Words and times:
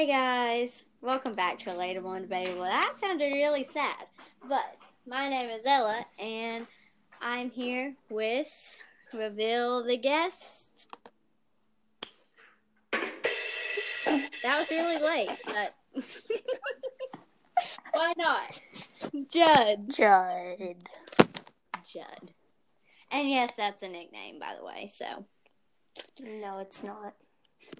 Hey 0.00 0.06
guys, 0.06 0.84
welcome 1.02 1.34
back 1.34 1.58
to 1.58 1.66
Relatable 1.66 2.16
and 2.16 2.22
Debatable. 2.22 2.62
That 2.62 2.96
sounded 2.96 3.34
really 3.34 3.64
sad, 3.64 4.06
but 4.48 4.78
my 5.06 5.28
name 5.28 5.50
is 5.50 5.66
Ella, 5.66 6.06
and 6.18 6.66
I'm 7.20 7.50
here 7.50 7.94
with 8.08 8.78
reveal 9.12 9.84
the 9.84 9.98
guest. 9.98 10.88
That 12.92 14.60
was 14.60 14.70
really 14.70 15.02
late, 15.02 15.36
but 15.44 15.74
why 17.92 18.14
not? 18.16 18.58
Judd. 19.30 19.94
Judd. 19.94 20.76
Judd. 21.84 22.32
And 23.10 23.28
yes, 23.28 23.54
that's 23.54 23.82
a 23.82 23.88
nickname, 23.88 24.38
by 24.40 24.54
the 24.58 24.64
way. 24.64 24.90
So, 24.94 25.26
No, 26.18 26.60
it's 26.60 26.82
not. 26.82 27.12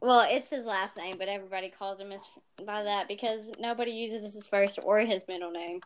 Well, 0.00 0.26
it's 0.28 0.50
his 0.50 0.64
last 0.64 0.96
name, 0.96 1.16
but 1.18 1.28
everybody 1.28 1.70
calls 1.70 2.00
him 2.00 2.10
his, 2.10 2.22
by 2.64 2.82
that 2.82 3.08
because 3.08 3.50
nobody 3.58 3.92
uses 3.92 4.34
his 4.34 4.46
first 4.46 4.78
or 4.82 5.00
his 5.00 5.24
middle 5.28 5.50
name. 5.50 5.80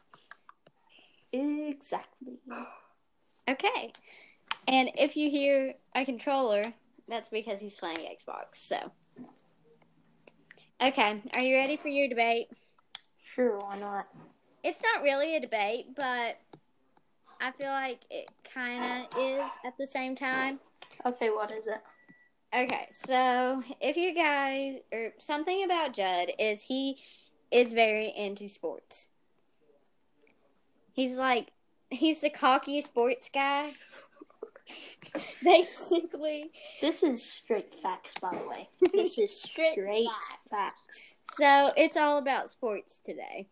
Exactly. 1.33 2.39
Okay. 3.47 3.93
And 4.67 4.91
if 4.97 5.19
you 5.19 5.29
hear 5.29 5.75
a 5.95 6.07
controller, 6.07 6.73
that's 7.09 7.29
because 7.29 7.61
he's 7.61 7.77
playing 7.77 7.99
Xbox. 7.99 8.55
So, 8.55 8.91
okay, 10.81 11.23
are 11.35 11.43
you 11.43 11.55
ready 11.55 11.77
for 11.77 11.89
your 11.89 12.09
debate? 12.09 12.49
Sure, 13.23 13.59
why 13.59 13.79
not? 13.79 14.09
It's 14.63 14.81
not 14.83 15.03
really 15.03 15.37
a 15.37 15.41
debate, 15.41 15.89
but 15.95 16.39
I 17.39 17.51
feel 17.59 17.71
like 17.71 18.01
it 18.11 18.31
kind 18.53 19.03
of 19.03 19.19
is 19.19 19.45
at 19.67 19.77
the 19.79 19.87
same 19.87 20.17
time. 20.17 20.61
Okay, 21.05 21.29
what 21.29 21.51
is 21.51 21.67
it? 21.67 21.83
Okay, 22.57 22.87
so 22.93 23.63
if 23.81 23.97
you 23.97 24.15
guys 24.15 24.77
or 24.93 25.13
something 25.19 25.65
about 25.65 25.93
Judd 25.93 26.31
is 26.39 26.63
he 26.63 26.99
is 27.51 27.73
very 27.73 28.09
into 28.09 28.49
sports. 28.49 29.09
He's 30.93 31.17
like 31.17 31.51
he's 31.91 32.21
the 32.21 32.31
cocky 32.31 32.81
sports 32.81 33.29
guy. 33.33 33.73
Basically. 35.45 36.51
This 36.81 37.03
is 37.03 37.25
straight 37.25 37.75
facts, 37.75 38.15
by 38.21 38.31
the 38.37 38.49
way. 38.49 38.69
This 38.93 39.19
is 39.19 39.37
Straight 39.43 39.73
straight, 39.73 40.07
facts. 40.07 40.29
facts. 40.51 40.99
So 41.39 41.73
it's 41.77 41.97
all 41.97 42.19
about 42.19 42.51
sports 42.51 43.01
today. 43.05 43.49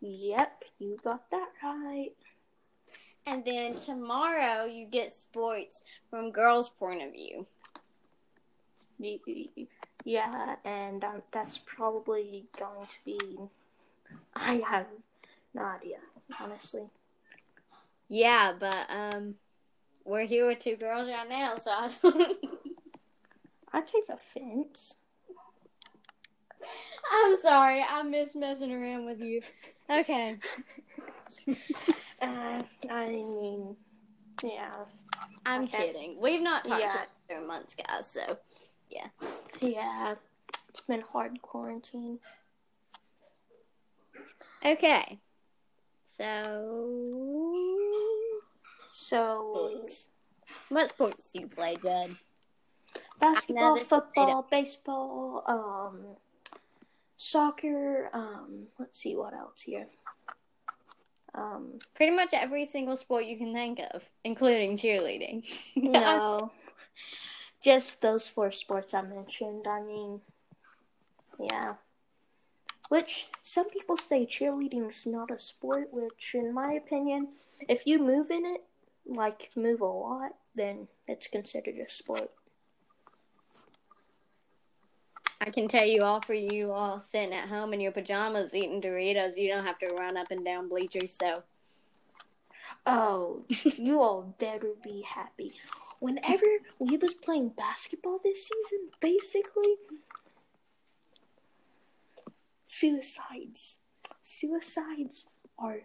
Yep, 0.00 0.64
you 0.78 0.98
got 1.02 1.28
that 1.30 1.48
right. 1.62 2.12
And 3.26 3.44
then 3.44 3.74
tomorrow 3.76 4.66
you 4.66 4.86
get 4.86 5.12
sports 5.12 5.82
from 6.08 6.30
girls' 6.30 6.68
point 6.68 7.02
of 7.02 7.12
view. 7.12 7.46
Yeah, 10.04 10.56
and 10.64 11.02
um, 11.04 11.22
that's 11.32 11.58
probably 11.58 12.44
going 12.58 12.86
to 12.86 12.96
be. 13.04 13.38
I 14.34 14.62
have 14.68 14.86
no 15.54 15.62
idea, 15.62 15.98
honestly. 16.40 16.84
Yeah, 18.08 18.52
but 18.58 18.86
um 18.88 19.34
we're 20.04 20.26
here 20.26 20.46
with 20.46 20.60
two 20.60 20.76
girls 20.76 21.08
right 21.10 21.28
now, 21.28 21.58
so 21.58 21.70
I 21.72 21.90
don't 22.02 22.38
I 23.72 23.80
take 23.80 24.08
offense. 24.08 24.94
I'm 27.12 27.36
sorry, 27.36 27.82
I 27.88 28.02
miss 28.02 28.34
messing 28.34 28.72
around 28.72 29.06
with 29.06 29.20
you. 29.20 29.42
Okay. 29.90 30.36
Uh, 32.22 32.62
I 32.90 33.08
mean, 33.08 33.76
yeah, 34.42 34.70
I'm 35.44 35.64
Okay. 35.64 35.92
kidding. 35.92 36.18
We've 36.18 36.40
not 36.40 36.64
talked 36.64 36.80
Yeah. 36.80 36.88
to 36.92 36.98
each 37.02 37.08
other 37.30 37.40
in 37.42 37.46
months, 37.46 37.74
guys, 37.74 38.10
so 38.10 38.38
yeah. 38.90 39.08
Yeah. 39.60 40.14
It's 40.68 40.80
been 40.82 41.02
hard 41.12 41.40
quarantine. 41.42 42.18
Okay. 44.64 45.18
So 46.04 47.52
So, 48.92 49.52
sports. 49.54 50.08
What 50.68 50.88
sports 50.88 51.30
do 51.30 51.40
you 51.40 51.48
play, 51.48 51.76
Judd? 51.82 52.16
basketball, 53.20 53.74
this 53.74 53.90
one 53.90 54.00
they 54.14 54.22
football, 54.22 54.46
baseball, 54.50 55.42
um, 55.46 56.00
soccer. 57.16 58.10
Um, 58.12 58.66
let's 58.78 59.00
see 59.00 59.16
what 59.16 59.34
else 59.34 59.60
here. 59.60 59.86
Um, 61.34 61.78
Pretty 61.94 62.14
much 62.14 62.30
every 62.32 62.66
single 62.66 62.96
sport 62.96 63.26
you 63.26 63.36
can 63.36 63.52
think 63.52 63.80
of, 63.92 64.02
including 64.24 64.78
cheerleading. 64.78 65.44
no, 65.76 66.50
just 67.66 68.00
those 68.00 68.24
four 68.28 68.52
sports 68.52 68.94
I 68.94 69.02
mentioned. 69.02 69.66
I 69.68 69.82
mean, 69.82 70.20
yeah. 71.40 71.74
Which 72.88 73.26
some 73.42 73.68
people 73.68 73.96
say 73.96 74.24
cheerleading's 74.24 75.04
not 75.04 75.32
a 75.32 75.38
sport. 75.40 75.88
Which, 75.90 76.30
in 76.34 76.54
my 76.54 76.74
opinion, 76.74 77.30
if 77.68 77.84
you 77.84 77.98
move 77.98 78.30
in 78.30 78.46
it, 78.46 78.62
like 79.04 79.50
move 79.56 79.80
a 79.80 79.86
lot, 79.86 80.36
then 80.54 80.86
it's 81.08 81.26
considered 81.26 81.74
a 81.74 81.90
sport. 81.90 82.30
I 85.40 85.50
can 85.50 85.66
tell 85.66 85.84
you 85.84 86.04
all 86.04 86.20
for 86.20 86.34
you 86.34 86.70
all 86.70 87.00
sitting 87.00 87.34
at 87.34 87.48
home 87.48 87.74
in 87.74 87.80
your 87.80 87.90
pajamas 87.90 88.54
eating 88.54 88.80
Doritos, 88.80 89.36
you 89.36 89.48
don't 89.48 89.66
have 89.66 89.78
to 89.80 89.88
run 89.88 90.16
up 90.16 90.30
and 90.30 90.44
down 90.44 90.68
bleachers, 90.68 91.18
so 91.20 91.42
Oh, 92.86 93.44
you 93.76 94.00
all 94.00 94.34
better 94.38 94.70
be 94.84 95.02
happy. 95.02 95.54
Whenever 96.00 96.46
we 96.78 96.96
was 96.96 97.14
playing 97.14 97.50
basketball 97.56 98.18
this 98.22 98.48
season, 98.48 98.90
basically, 99.00 99.76
suicides. 102.66 103.78
Suicides 104.22 105.26
are 105.58 105.82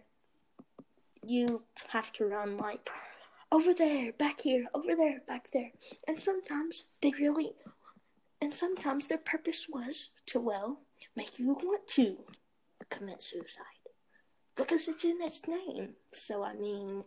you 1.24 1.62
have 1.90 2.12
to 2.12 2.24
run 2.24 2.56
like 2.56 2.90
over 3.50 3.72
there, 3.74 4.12
back 4.12 4.40
here, 4.40 4.66
over 4.74 4.94
there, 4.96 5.20
back 5.26 5.48
there. 5.52 5.70
And 6.06 6.18
sometimes 6.18 6.86
they 7.00 7.12
really 7.18 7.52
and 8.40 8.52
sometimes 8.52 9.06
their 9.06 9.18
purpose 9.18 9.66
was 9.72 10.10
to 10.26 10.40
well 10.40 10.80
make 11.16 11.38
you 11.38 11.54
want 11.54 11.86
to 11.88 12.18
commit 12.90 13.22
suicide. 13.22 13.64
Because 14.56 14.88
it's 14.88 15.04
in 15.04 15.18
its 15.22 15.46
name. 15.46 15.94
So 16.12 16.42
I 16.42 16.54
mean 16.54 17.04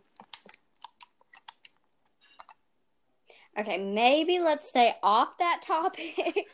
Okay, 3.57 3.77
maybe 3.77 4.39
let's 4.39 4.67
stay 4.67 4.95
off 5.01 5.37
that 5.37 5.61
topic 5.61 6.49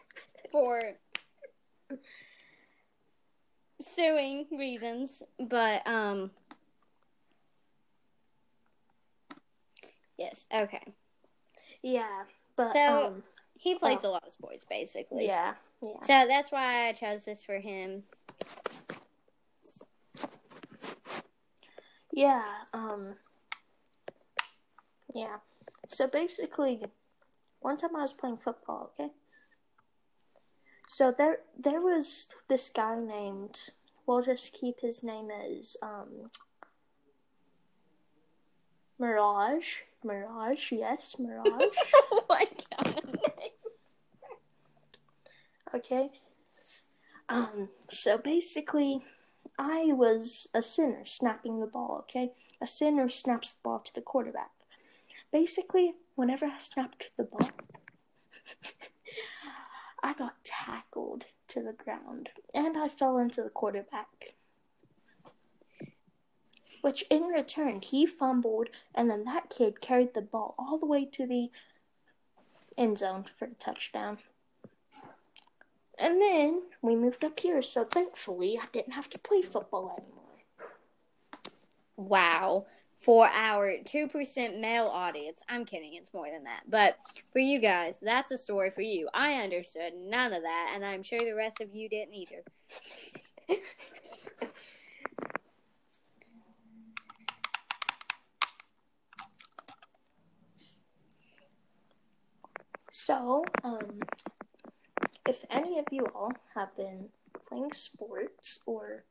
for 0.50 0.80
suing 3.80 4.46
reasons, 4.50 5.22
but 5.38 5.86
um 5.86 6.30
yes, 10.18 10.46
okay. 10.52 10.82
Yeah, 11.82 12.24
but 12.56 12.72
So- 12.72 13.06
um, 13.06 13.22
He 13.60 13.74
plays 13.76 14.04
Oh. 14.04 14.10
a 14.10 14.12
lot 14.12 14.24
of 14.26 14.32
sports 14.32 14.64
basically. 14.68 15.26
yeah, 15.26 15.54
yeah, 15.82 16.02
So 16.02 16.26
that's 16.28 16.50
why 16.52 16.88
I 16.88 16.92
chose 16.92 17.24
this 17.24 17.44
for 17.44 17.58
him. 17.58 18.04
yeah, 22.12 22.42
um, 22.72 23.16
yeah. 25.14 25.38
So 25.88 26.06
basically, 26.06 26.80
one 27.60 27.76
time 27.76 27.96
I 27.96 28.02
was 28.02 28.12
playing 28.12 28.36
football. 28.36 28.92
Okay. 28.94 29.10
So 30.86 31.12
there, 31.16 31.38
there 31.58 31.80
was 31.80 32.28
this 32.48 32.70
guy 32.70 32.98
named. 32.98 33.58
We'll 34.06 34.22
just 34.22 34.52
keep 34.52 34.80
his 34.80 35.02
name 35.02 35.28
as 35.30 35.76
um. 35.82 36.30
Mirage, 39.00 39.82
Mirage, 40.02 40.72
yes, 40.72 41.16
Mirage. 41.18 41.44
oh 42.12 42.24
my 42.28 42.44
god. 42.70 43.02
Okay. 45.74 46.08
Um, 47.28 47.68
so 47.90 48.16
basically, 48.16 49.02
I 49.58 49.92
was 49.92 50.48
a 50.54 50.62
center 50.62 51.04
snapping 51.04 51.60
the 51.60 51.66
ball, 51.66 52.04
okay? 52.08 52.32
A 52.60 52.66
center 52.66 53.06
snaps 53.08 53.52
the 53.52 53.58
ball 53.62 53.80
to 53.80 53.94
the 53.94 54.00
quarterback. 54.00 54.50
Basically, 55.32 55.94
whenever 56.14 56.46
I 56.46 56.58
snapped 56.58 57.10
the 57.16 57.24
ball, 57.24 57.50
I 60.02 60.14
got 60.14 60.44
tackled 60.44 61.24
to 61.48 61.62
the 61.62 61.72
ground 61.72 62.30
and 62.54 62.76
I 62.76 62.88
fell 62.88 63.18
into 63.18 63.42
the 63.42 63.50
quarterback. 63.50 64.34
Which 66.80 67.04
in 67.10 67.24
return, 67.24 67.82
he 67.82 68.06
fumbled, 68.06 68.68
and 68.94 69.10
then 69.10 69.24
that 69.24 69.50
kid 69.50 69.80
carried 69.80 70.14
the 70.14 70.22
ball 70.22 70.54
all 70.58 70.78
the 70.78 70.86
way 70.86 71.04
to 71.04 71.26
the 71.26 71.50
end 72.78 72.98
zone 72.98 73.24
for 73.36 73.46
a 73.46 73.54
touchdown. 73.54 74.18
And 75.98 76.22
then 76.22 76.62
we 76.80 76.94
moved 76.94 77.24
up 77.24 77.40
here, 77.40 77.60
so 77.62 77.84
thankfully 77.84 78.56
I 78.56 78.66
didn't 78.72 78.92
have 78.92 79.10
to 79.10 79.18
play 79.18 79.42
football 79.42 79.96
anymore. 79.98 80.44
Wow. 81.96 82.66
For 82.98 83.28
our 83.28 83.76
2% 83.84 84.60
male 84.60 84.86
audience. 84.86 85.42
I'm 85.48 85.64
kidding, 85.64 85.94
it's 85.94 86.12
more 86.12 86.28
than 86.30 86.44
that. 86.44 86.62
But 86.68 86.96
for 87.32 87.38
you 87.38 87.60
guys, 87.60 87.98
that's 88.02 88.32
a 88.32 88.36
story 88.36 88.70
for 88.70 88.82
you. 88.82 89.08
I 89.14 89.34
understood 89.34 89.92
none 89.94 90.32
of 90.32 90.42
that, 90.42 90.72
and 90.74 90.84
I'm 90.84 91.02
sure 91.02 91.20
the 91.20 91.34
rest 91.34 91.60
of 91.60 91.74
you 91.74 91.88
didn't 91.88 92.14
either. 92.14 92.42
So, 103.08 103.42
um, 103.64 104.00
if 105.26 105.42
any 105.48 105.78
of 105.78 105.86
you 105.90 106.04
all 106.14 106.34
have 106.54 106.76
been 106.76 107.08
playing 107.48 107.72
sports 107.72 108.58
or 108.66 109.04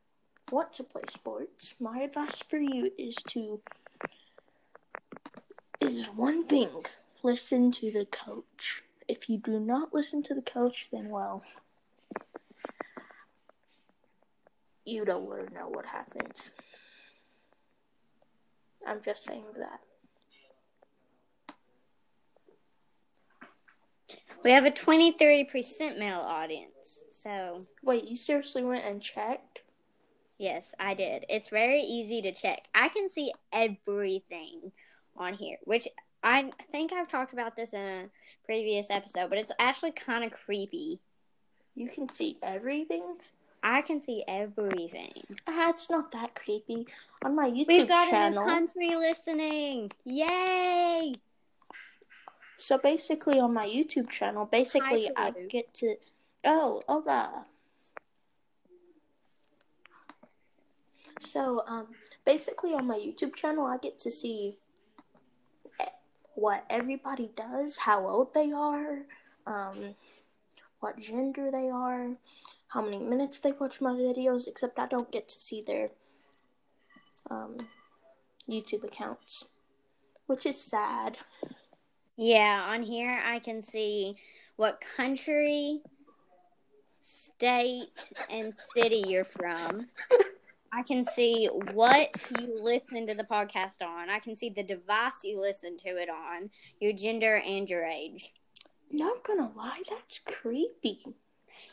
want 0.51 0.73
to 0.73 0.83
play 0.83 1.03
sports, 1.09 1.73
my 1.79 1.99
advice 1.99 2.41
for 2.49 2.57
you 2.57 2.91
is 2.97 3.15
to 3.29 3.61
is 5.79 6.05
one 6.15 6.45
thing. 6.47 6.69
Listen 7.23 7.71
to 7.73 7.91
the 7.91 8.05
coach. 8.05 8.83
If 9.07 9.29
you 9.29 9.37
do 9.37 9.59
not 9.59 9.93
listen 9.93 10.23
to 10.23 10.33
the 10.33 10.41
coach, 10.41 10.87
then 10.91 11.09
well, 11.09 11.43
you 14.85 15.05
don't 15.05 15.27
want 15.27 15.47
to 15.47 15.53
know 15.53 15.67
what 15.67 15.85
happens. 15.87 16.53
I'm 18.85 19.01
just 19.03 19.25
saying 19.25 19.43
that. 19.57 19.81
We 24.43 24.51
have 24.51 24.65
a 24.65 24.71
23% 24.71 25.97
male 25.97 26.19
audience. 26.19 27.03
So, 27.11 27.65
Wait, 27.83 28.05
you 28.05 28.15
seriously 28.15 28.63
went 28.63 28.85
and 28.85 29.01
checked? 29.01 29.63
Yes, 30.37 30.73
I 30.79 30.93
did. 30.93 31.25
It's 31.29 31.49
very 31.49 31.81
easy 31.81 32.21
to 32.23 32.31
check. 32.31 32.67
I 32.73 32.89
can 32.89 33.09
see 33.09 33.31
everything 33.51 34.71
on 35.15 35.33
here, 35.33 35.57
which 35.63 35.87
I 36.23 36.51
think 36.71 36.91
I've 36.93 37.09
talked 37.09 37.33
about 37.33 37.55
this 37.55 37.73
in 37.73 37.79
a 37.81 38.05
previous 38.45 38.89
episode, 38.89 39.29
but 39.29 39.37
it's 39.39 39.51
actually 39.59 39.91
kind 39.91 40.23
of 40.23 40.31
creepy. 40.31 40.99
You 41.75 41.89
can 41.89 42.11
see 42.11 42.37
everything? 42.41 43.17
I 43.63 43.81
can 43.81 43.99
see 43.99 44.23
everything. 44.27 45.13
Ah, 45.47 45.69
it's 45.71 45.89
not 45.89 46.11
that 46.11 46.35
creepy. 46.35 46.87
On 47.23 47.35
my 47.35 47.49
YouTube 47.49 47.67
channel, 47.67 47.77
We've 47.79 47.87
got 47.87 48.07
a 48.07 48.11
channel. 48.11 48.45
new 48.45 48.51
country 48.51 48.95
listening. 48.95 49.91
Yay! 50.05 51.15
So 52.57 52.77
basically, 52.77 53.39
on 53.39 53.53
my 53.53 53.67
YouTube 53.67 54.09
channel, 54.09 54.45
basically 54.45 55.09
I 55.15 55.31
Peru. 55.31 55.47
get 55.47 55.73
to. 55.75 55.95
Oh, 56.45 56.81
hola. 56.87 57.45
So, 61.19 61.63
um, 61.67 61.87
basically 62.25 62.73
on 62.73 62.87
my 62.87 62.97
YouTube 62.97 63.35
channel, 63.35 63.65
I 63.65 63.77
get 63.77 63.99
to 64.01 64.11
see 64.11 64.57
what 66.35 66.65
everybody 66.69 67.31
does, 67.35 67.77
how 67.77 68.07
old 68.07 68.33
they 68.33 68.51
are, 68.51 68.99
um, 69.47 69.95
what 70.79 70.99
gender 70.99 71.49
they 71.51 71.69
are, 71.69 72.11
how 72.67 72.81
many 72.83 72.99
minutes 72.99 73.39
they 73.39 73.51
watch 73.51 73.81
my 73.81 73.91
videos. 73.91 74.47
Except 74.47 74.77
I 74.77 74.87
don't 74.87 75.11
get 75.11 75.27
to 75.29 75.39
see 75.39 75.63
their 75.65 75.89
um, 77.31 77.67
YouTube 78.47 78.83
accounts, 78.83 79.45
which 80.27 80.45
is 80.45 80.61
sad. 80.61 81.17
Yeah, 82.15 82.65
on 82.69 82.83
here 82.83 83.19
I 83.25 83.39
can 83.39 83.61
see 83.61 84.17
what 84.57 84.83
country, 84.95 85.81
state, 87.01 88.11
and 88.29 88.53
city 88.55 89.03
you're 89.07 89.25
from. 89.25 89.87
I 90.71 90.83
can 90.83 91.03
see 91.03 91.47
what 91.73 92.25
you 92.39 92.57
listen 92.61 93.07
to 93.07 93.13
the 93.13 93.23
podcast 93.23 93.81
on. 93.81 94.09
I 94.09 94.19
can 94.19 94.35
see 94.35 94.49
the 94.49 94.63
device 94.63 95.23
you 95.23 95.39
listen 95.39 95.77
to 95.77 95.89
it 95.89 96.09
on, 96.09 96.49
your 96.79 96.93
gender, 96.93 97.35
and 97.37 97.69
your 97.69 97.85
age. 97.85 98.33
Not 98.91 99.23
gonna 99.23 99.51
lie, 99.55 99.81
that's 99.89 100.19
creepy. 100.25 101.01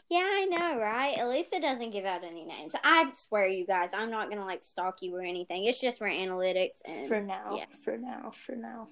Yeah, 0.08 0.18
I 0.20 0.46
know, 0.46 0.80
right? 0.80 1.16
At 1.18 1.28
least 1.28 1.52
it 1.52 1.62
doesn't 1.62 1.90
give 1.90 2.04
out 2.04 2.24
any 2.24 2.44
names. 2.44 2.74
I 2.82 3.10
swear, 3.12 3.46
you 3.46 3.66
guys, 3.66 3.94
I'm 3.94 4.10
not 4.10 4.30
gonna 4.30 4.44
like 4.44 4.62
stalk 4.62 5.02
you 5.02 5.14
or 5.14 5.22
anything. 5.22 5.64
It's 5.64 5.80
just 5.80 5.98
for 5.98 6.08
analytics 6.08 6.80
and 6.84 7.08
For 7.08 7.20
now, 7.20 7.56
yeah. 7.56 7.66
for 7.84 7.96
now, 7.96 8.30
for 8.34 8.56
now, 8.56 8.88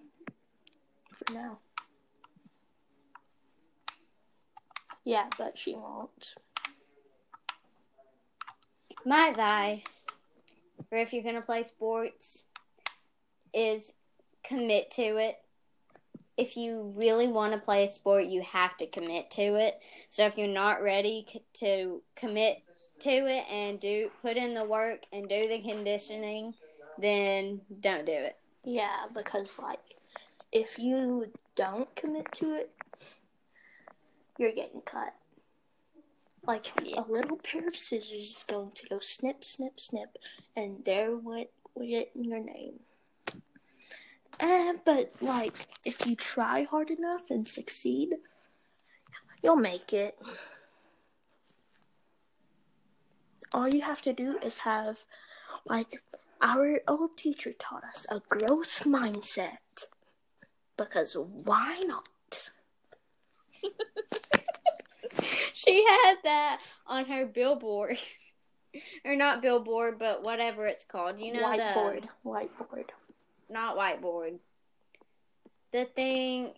for 1.13 1.33
now. 1.33 1.59
Yeah, 5.05 5.27
but 5.37 5.59
she 5.59 5.75
won't. 5.75 6.35
My 9.05 9.29
advice 9.29 10.05
for 10.89 10.97
if 10.97 11.13
you're 11.13 11.25
going 11.25 11.35
to 11.35 11.43
play 11.43 11.65
sports 11.65 12.45
is 13.53 13.93
commit 14.45 14.93
to 14.93 15.17
it. 15.17 15.39
If 16.37 16.57
you 16.57 16.93
really 16.97 17.27
want 17.27 17.53
to 17.53 17.59
play 17.59 17.85
a 17.85 17.89
sport, 17.89 18.27
you 18.27 18.43
have 18.43 18.77
to 18.77 18.87
commit 18.87 19.31
to 19.33 19.57
it. 19.57 19.81
So 20.09 20.25
if 20.25 20.39
you're 20.39 20.47
not 20.47 20.83
ready 20.83 21.27
to 21.55 22.01
commit 22.15 22.63
to 23.01 23.11
it 23.11 23.45
and 23.51 23.81
do 23.81 24.11
put 24.23 24.37
in 24.37 24.55
the 24.55 24.65
work 24.65 25.01
and 25.13 25.29
do 25.29 25.49
the 25.49 25.61
conditioning, 25.61 26.55
then 26.97 27.61
don't 27.81 28.07
do 28.07 28.13
it. 28.13 28.37
Yeah, 28.65 29.07
because 29.13 29.59
like, 29.59 29.81
if 30.53 30.79
you 30.79 31.33
don't 31.57 31.95
commit 31.97 32.31
to 32.37 32.55
it, 32.55 32.71
you're 34.39 34.53
getting 34.53 34.81
cut. 34.83 35.13
Like 36.45 36.73
oh, 36.79 36.83
Yeah. 36.85 37.01
a 37.01 37.05
little 37.11 37.37
pair 37.37 37.69
of 37.69 37.77
scissors 37.77 38.37
is 38.37 38.45
going 38.49 38.73
to 38.73 38.89
go 38.89 38.99
snip, 38.99 39.45
snip, 39.45 39.79
snip, 39.79 40.17
and 40.57 40.85
there 40.85 41.17
went 41.17 41.51
went 41.75 42.09
your 42.15 42.41
name. 42.41 42.81
And 44.41 44.81
but 44.85 45.13
like, 45.21 45.67
if 45.85 46.07
you 46.07 46.17
try 46.17 46.65
hard 46.65 46.91
enough 46.91 47.31
and 47.31 47.47
succeed, 47.49 48.15
you'll 49.43 49.57
make 49.57 49.93
it. 49.93 50.19
All 53.53 53.69
you 53.69 53.83
have 53.83 54.01
to 54.03 54.15
do 54.15 54.39
is 54.43 54.59
have, 54.59 55.05
like, 55.67 56.03
our 56.41 56.81
old 56.89 57.19
teacher 57.19 57.53
taught 57.53 57.85
us 57.85 58.07
a 58.09 58.21
growth 58.29 58.85
mindset. 58.85 59.59
Because 60.79 61.15
why 61.19 61.83
not? 61.85 62.09
She 65.73 65.85
had 65.85 66.17
that 66.25 66.61
on 66.87 67.07
her 67.07 67.27
billboard. 67.27 67.99
or 69.05 69.17
not 69.17 69.43
billboard, 69.43 69.99
but 69.99 70.25
whatever 70.25 70.67
it's 70.67 70.85
called. 70.85 71.21
You 71.21 71.35
know 71.35 71.41
the 71.41 71.63
whiteboard, 71.63 72.09
whiteboard. 72.25 72.85
not 73.49 73.77
whiteboard. 73.77 74.39
The 75.73 75.85
thing, 75.85 76.53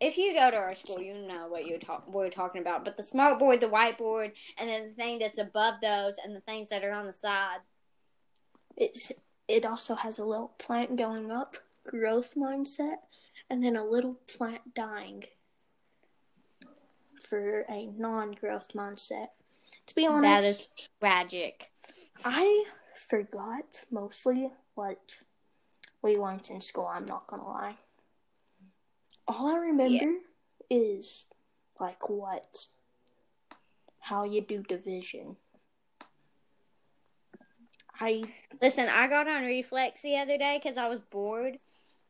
if 0.00 0.16
you 0.16 0.34
go 0.34 0.50
to 0.50 0.56
our 0.56 0.74
school, 0.74 1.00
you 1.00 1.14
know 1.14 1.46
what 1.48 1.66
you're 1.66 1.78
talk, 1.78 2.06
what 2.06 2.16
we're 2.16 2.30
talking 2.30 2.60
about. 2.60 2.84
But 2.84 2.96
the 2.96 3.02
smart 3.02 3.38
board, 3.38 3.60
the 3.60 3.68
whiteboard, 3.68 4.32
and 4.58 4.68
then 4.68 4.88
the 4.88 4.94
thing 4.94 5.18
that's 5.18 5.38
above 5.38 5.74
those, 5.80 6.18
and 6.22 6.34
the 6.34 6.40
things 6.40 6.68
that 6.70 6.84
are 6.84 6.92
on 6.92 7.06
the 7.06 7.12
side. 7.12 7.58
It's 8.76 9.12
it 9.46 9.64
also 9.64 9.94
has 9.94 10.18
a 10.18 10.24
little 10.24 10.52
plant 10.58 10.96
going 10.96 11.30
up, 11.30 11.56
growth 11.86 12.34
mindset, 12.36 12.96
and 13.48 13.62
then 13.62 13.76
a 13.76 13.84
little 13.84 14.18
plant 14.26 14.74
dying 14.74 15.24
for 17.34 17.64
a 17.68 17.86
non-growth 17.98 18.68
mindset. 18.74 19.28
To 19.86 19.94
be 19.96 20.06
honest, 20.06 20.22
That 20.22 20.44
is 20.44 20.68
tragic. 21.00 21.70
I 22.24 22.64
forgot 23.08 23.84
mostly 23.90 24.50
what 24.76 25.00
we 26.00 26.16
learned 26.16 26.48
in 26.48 26.60
school. 26.60 26.86
I'm 26.86 27.06
not 27.06 27.26
gonna 27.26 27.44
lie. 27.44 27.76
All 29.26 29.52
I 29.52 29.56
remember 29.56 30.18
is 30.70 31.24
like 31.80 32.08
what, 32.08 32.66
how 33.98 34.22
you 34.22 34.40
do 34.40 34.62
division. 34.62 35.36
I 37.98 38.24
Listen, 38.62 38.88
I 38.88 39.08
got 39.08 39.26
on 39.26 39.42
reflex 39.42 40.02
the 40.02 40.18
other 40.18 40.38
day 40.38 40.60
because 40.62 40.76
I 40.76 40.86
was 40.86 41.00
bored. 41.10 41.58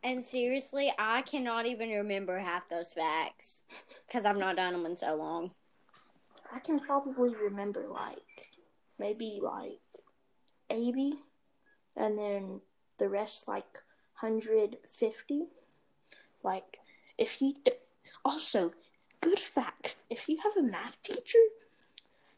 And 0.05 0.23
seriously, 0.23 0.93
I 0.99 1.23
cannot 1.23 1.65
even 1.65 1.89
remember 1.89 2.39
half 2.39 2.69
those 2.69 2.93
facts 2.93 3.65
because 4.07 4.27
I've 4.27 4.37
not 4.37 4.57
done 4.57 4.75
them 4.75 4.85
in 4.85 4.95
so 4.95 5.15
long. 5.15 5.53
I 6.55 6.59
can 6.59 6.79
probably 6.79 7.35
remember 7.35 7.87
like 7.91 8.53
maybe 8.99 9.41
like 9.43 9.81
80 10.69 11.15
and 11.97 12.19
then 12.19 12.61
the 12.99 13.09
rest 13.09 13.49
like 13.49 13.83
150 14.21 15.43
like 16.43 16.79
if 17.19 17.41
you 17.41 17.55
d- 17.65 17.73
also 18.25 18.73
good 19.21 19.39
fact 19.39 19.97
if 20.09 20.29
you 20.29 20.39
have 20.45 20.57
a 20.57 20.63
math 20.63 21.03
teacher 21.03 21.39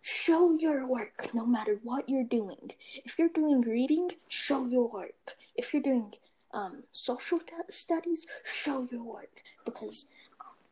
show 0.01 0.57
your 0.57 0.87
work 0.87 1.35
no 1.35 1.45
matter 1.45 1.81
what 1.83 2.09
you're 2.09 2.25
doing. 2.25 2.71
If 3.05 3.19
you're 3.19 3.29
doing 3.29 3.61
reading 3.61 4.13
show 4.29 4.65
your 4.67 4.89
work. 4.89 5.35
If 5.57 5.75
you're 5.75 5.83
doing 5.83 6.15
um, 6.57 6.83
social 6.93 7.39
t- 7.39 7.53
studies 7.71 8.27
show 8.45 8.89
your 8.91 9.03
work 9.03 9.43
because 9.65 10.07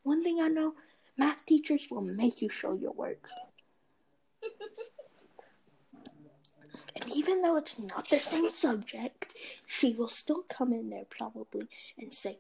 one 0.03 0.23
thing 0.23 0.41
i 0.41 0.49
know 0.49 0.73
math 1.17 1.45
teachers 1.47 1.87
will 1.91 2.01
make 2.03 2.41
you 2.43 2.49
show 2.49 2.75
your 2.75 2.93
work 2.93 3.29
and 6.95 7.11
even 7.15 7.43
though 7.43 7.57
it's 7.57 7.79
not 7.79 8.09
the 8.09 8.19
same 8.19 8.51
subject, 8.51 9.35
she 9.67 9.93
will 9.93 10.09
still 10.09 10.43
come 10.49 10.73
in 10.73 10.91
there 10.91 11.07
probably 11.09 11.67
and 11.99 12.13
say, 12.15 12.39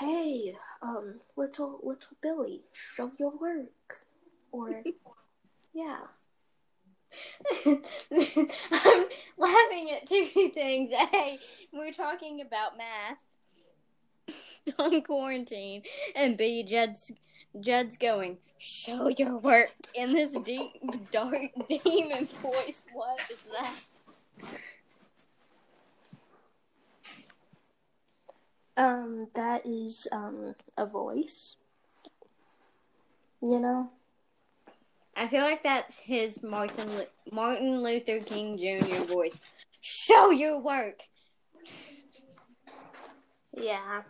"Hey, 0.00 0.56
um, 0.82 1.20
little 1.36 1.80
little 1.82 2.16
Billy, 2.20 2.62
show 2.72 3.12
your 3.18 3.32
work," 3.36 4.06
or 4.50 4.82
yeah. 5.72 6.06
I'm 7.66 9.04
laughing 9.36 9.90
at 9.94 10.06
two 10.06 10.50
things. 10.54 10.90
A, 10.92 11.38
we're 11.72 11.92
talking 11.92 12.40
about 12.40 12.76
math 12.76 13.22
on 14.78 15.02
quarantine, 15.02 15.82
and 16.14 16.36
B, 16.36 16.62
Judd's 16.62 17.12
Judd's 17.58 17.96
going, 17.96 18.38
show 18.58 19.08
your 19.08 19.38
work 19.38 19.72
in 19.94 20.12
this 20.12 20.36
deep, 20.44 20.72
dark 21.10 21.50
demon 21.68 22.26
voice. 22.26 22.84
What 22.92 23.18
is 23.30 23.38
that? 23.52 23.74
Um, 28.76 29.28
that 29.34 29.66
is 29.66 30.06
um 30.12 30.54
a 30.76 30.86
voice. 30.86 31.56
You 33.40 33.60
know. 33.60 33.90
I 35.18 35.26
feel 35.26 35.42
like 35.42 35.64
that's 35.64 35.98
his 35.98 36.44
Martin 36.44 36.96
Lu- 36.96 37.32
Martin 37.32 37.82
Luther 37.82 38.20
King 38.20 38.56
Jr. 38.56 39.02
voice. 39.12 39.40
Show 39.80 40.30
your 40.30 40.60
work. 40.60 41.00
Yeah. 43.52 44.02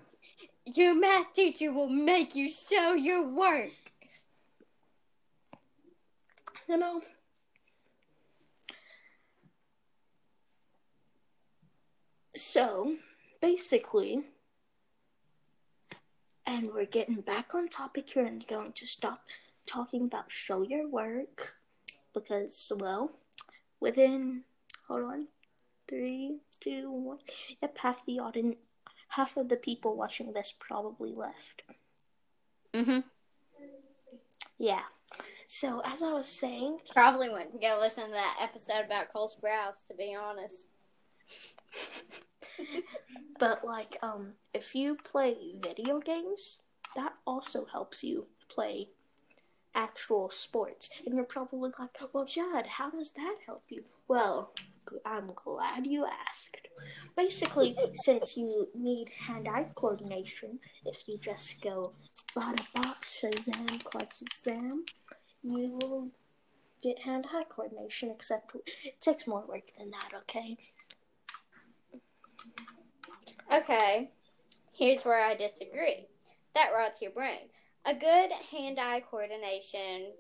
Your 0.67 0.95
math 0.95 1.33
teacher 1.35 1.73
will 1.73 1.89
make 1.89 2.35
you 2.35 2.51
show 2.51 2.93
your 2.93 3.27
work. 3.27 3.71
You 6.69 6.77
know. 6.77 7.01
So, 12.37 12.97
basically, 13.41 14.25
and 16.47 16.69
we're 16.75 16.85
getting 16.85 17.23
back 17.23 17.55
on 17.55 17.69
topic 17.69 18.11
here 18.11 18.27
and 18.27 18.47
going 18.47 18.73
to 18.73 18.87
stop 18.87 19.23
talking 19.69 20.05
about 20.05 20.31
show 20.33 20.63
your 20.63 20.89
work 20.89 21.55
because, 22.15 22.73
well, 22.75 23.13
within, 23.81 24.43
hold 24.87 25.05
on, 25.05 25.29
three, 25.89 26.39
two, 26.61 26.91
one, 26.91 27.19
yep, 27.63 27.77
half 27.79 28.05
the 28.07 28.19
audience, 28.19 28.61
half 29.09 29.37
of 29.37 29.49
the 29.49 29.57
people 29.57 29.97
watching 29.97 30.33
this 30.33 30.53
probably 30.59 31.13
left. 31.13 31.63
Mm-hmm. 32.75 33.01
Yeah. 34.59 34.83
So, 35.47 35.81
as 35.85 36.03
I 36.03 36.13
was 36.13 36.29
saying, 36.29 36.79
Probably 36.93 37.31
went 37.31 37.53
to 37.53 37.59
go 37.59 37.79
listen 37.81 38.05
to 38.05 38.11
that 38.11 38.37
episode 38.43 38.85
about 38.85 39.11
Cole 39.13 39.31
Sprouse, 39.31 39.87
to 39.89 39.95
be 39.95 40.15
honest. 40.15 40.69
but 43.41 43.65
like, 43.65 43.97
um, 44.03 44.35
if 44.53 44.75
you 44.75 44.97
play 44.97 45.55
video 45.61 46.01
games, 46.01 46.59
that 46.97 47.15
also 47.27 47.65
helps 47.65 48.03
you 48.05 48.27
play 48.49 48.89
actual 49.79 50.29
sports. 50.29 50.91
And 51.07 51.15
you're 51.15 51.25
probably 51.25 51.71
like, 51.79 51.91
well, 52.13 52.27
Judd, 52.27 52.67
how 52.67 52.91
does 52.91 53.13
that 53.13 53.37
help 53.47 53.63
you? 53.69 53.85
Well, 54.09 54.53
I'm 55.07 55.31
glad 55.35 55.87
you 55.87 56.07
asked. 56.07 56.69
Basically, 57.17 57.77
since 57.95 58.37
you 58.37 58.69
need 58.75 59.09
hand-eye 59.27 59.69
coordination, 59.75 60.59
if 60.85 61.07
you 61.07 61.19
just 61.19 61.61
go 61.63 61.93
bada 62.37 62.67
box, 62.75 63.21
Shazam, 63.23 63.85
quad 63.85 64.09
Shazam, 64.11 64.81
you 65.43 65.79
will 65.81 66.09
get 66.83 66.99
hand-eye 67.01 67.45
coordination, 67.49 68.11
except 68.11 68.55
it 68.85 69.01
takes 69.01 69.27
more 69.27 69.45
work 69.47 69.73
than 69.79 69.91
that, 69.91 70.11
okay? 70.23 70.57
Okay, 73.53 74.11
here's 74.73 75.05
where 75.05 75.25
I 75.25 75.35
disagree. 75.35 76.09
That 76.55 76.73
rots 76.75 77.03
your 77.03 77.13
brain. 77.13 77.49
A 77.89 77.95
good 77.95 78.31
hand 78.53 78.79
eye 78.79 79.01
coordination 79.01 80.13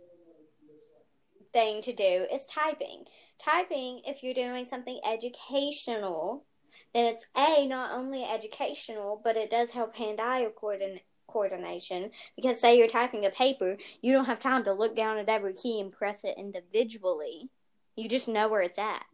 thing 1.53 1.83
to 1.83 1.93
do 1.93 2.27
is 2.33 2.47
typing. 2.47 3.05
Typing, 3.39 4.01
if 4.07 4.23
you're 4.23 4.33
doing 4.33 4.65
something 4.65 4.99
educational, 5.05 6.47
then 6.95 7.05
it's 7.05 7.27
A, 7.37 7.67
not 7.67 7.93
only 7.93 8.25
educational, 8.25 9.21
but 9.23 9.37
it 9.37 9.51
does 9.51 9.71
help 9.71 9.95
hand 9.95 10.19
eye 10.19 10.47
coordin- 10.57 11.03
coordination. 11.27 12.11
Because, 12.37 12.59
say 12.59 12.79
you're 12.79 12.89
typing 12.89 13.27
a 13.27 13.31
paper, 13.31 13.77
you 14.01 14.15
don't 14.15 14.25
have 14.25 14.41
time 14.41 14.65
to 14.65 14.73
look 14.73 14.97
down 14.97 15.19
at 15.19 15.29
every 15.29 15.53
key 15.53 15.79
and 15.79 15.93
press 15.93 16.25
it 16.25 16.39
individually. 16.39 17.51
You 17.97 18.09
just 18.09 18.29
know 18.29 18.49
where 18.49 18.63
it's 18.63 18.79
at. 18.79 19.05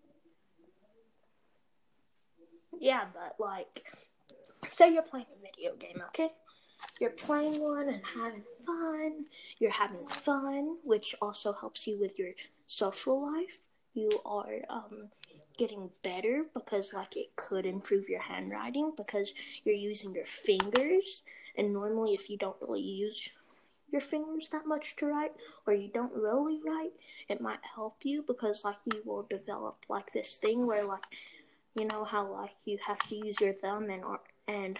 Yeah, 2.78 3.06
but 3.12 3.34
like, 3.40 3.84
say 4.68 4.92
you're 4.92 5.02
playing 5.02 5.26
a 5.36 5.42
video 5.42 5.74
game, 5.74 6.00
okay? 6.10 6.30
You're 7.00 7.10
playing 7.10 7.60
one 7.60 7.88
and 7.88 8.02
having 8.14 8.44
fun. 8.64 9.26
You're 9.58 9.70
having 9.70 10.06
fun, 10.06 10.76
which 10.84 11.14
also 11.20 11.52
helps 11.52 11.86
you 11.86 11.98
with 11.98 12.18
your 12.18 12.32
social 12.66 13.22
life. 13.22 13.58
You 13.94 14.10
are 14.24 14.62
um, 14.68 15.08
getting 15.56 15.90
better 16.02 16.46
because, 16.54 16.92
like, 16.92 17.16
it 17.16 17.36
could 17.36 17.66
improve 17.66 18.08
your 18.08 18.22
handwriting 18.22 18.92
because 18.96 19.32
you're 19.64 19.74
using 19.74 20.14
your 20.14 20.26
fingers. 20.26 21.22
And 21.56 21.72
normally, 21.72 22.14
if 22.14 22.30
you 22.30 22.36
don't 22.36 22.56
really 22.60 22.82
use 22.82 23.28
your 23.90 24.00
fingers 24.00 24.48
that 24.50 24.66
much 24.66 24.96
to 24.96 25.06
write, 25.06 25.32
or 25.66 25.72
you 25.72 25.88
don't 25.92 26.12
really 26.12 26.60
write, 26.64 26.92
it 27.28 27.40
might 27.40 27.60
help 27.74 27.98
you 28.02 28.24
because, 28.26 28.64
like, 28.64 28.78
you 28.92 29.02
will 29.04 29.26
develop 29.28 29.78
like 29.88 30.12
this 30.12 30.34
thing 30.34 30.66
where, 30.66 30.84
like, 30.84 31.04
you 31.74 31.86
know 31.86 32.04
how 32.04 32.32
like 32.32 32.54
you 32.64 32.78
have 32.86 32.98
to 33.00 33.16
use 33.16 33.40
your 33.40 33.52
thumb 33.52 33.90
and 33.90 34.04
and 34.46 34.78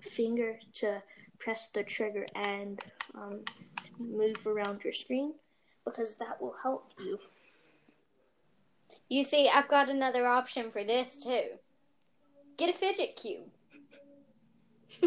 finger 0.00 0.58
to 0.74 1.02
press 1.42 1.68
the 1.74 1.82
trigger 1.82 2.26
and 2.34 2.80
um, 3.14 3.40
move 3.98 4.46
around 4.46 4.84
your 4.84 4.92
screen 4.92 5.34
because 5.84 6.14
that 6.16 6.40
will 6.40 6.54
help 6.62 6.92
you. 6.98 7.18
You 9.08 9.24
see, 9.24 9.50
I've 9.52 9.68
got 9.68 9.88
another 9.88 10.26
option 10.26 10.70
for 10.70 10.84
this 10.84 11.16
too. 11.16 11.42
Get 12.56 12.70
a 12.70 12.72
fidget 12.72 13.16
cube. 13.16 13.50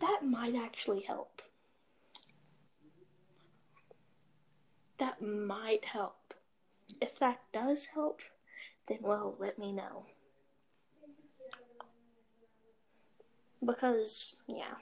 that 0.00 0.20
might 0.24 0.54
actually 0.54 1.02
help. 1.02 1.42
That 4.98 5.20
might 5.20 5.84
help. 5.84 6.34
If 7.00 7.18
that 7.18 7.40
does 7.52 7.86
help, 7.94 8.20
then 8.88 8.98
well, 9.02 9.34
let 9.38 9.58
me 9.58 9.72
know. 9.72 10.06
Because, 13.64 14.36
yeah. 14.46 14.74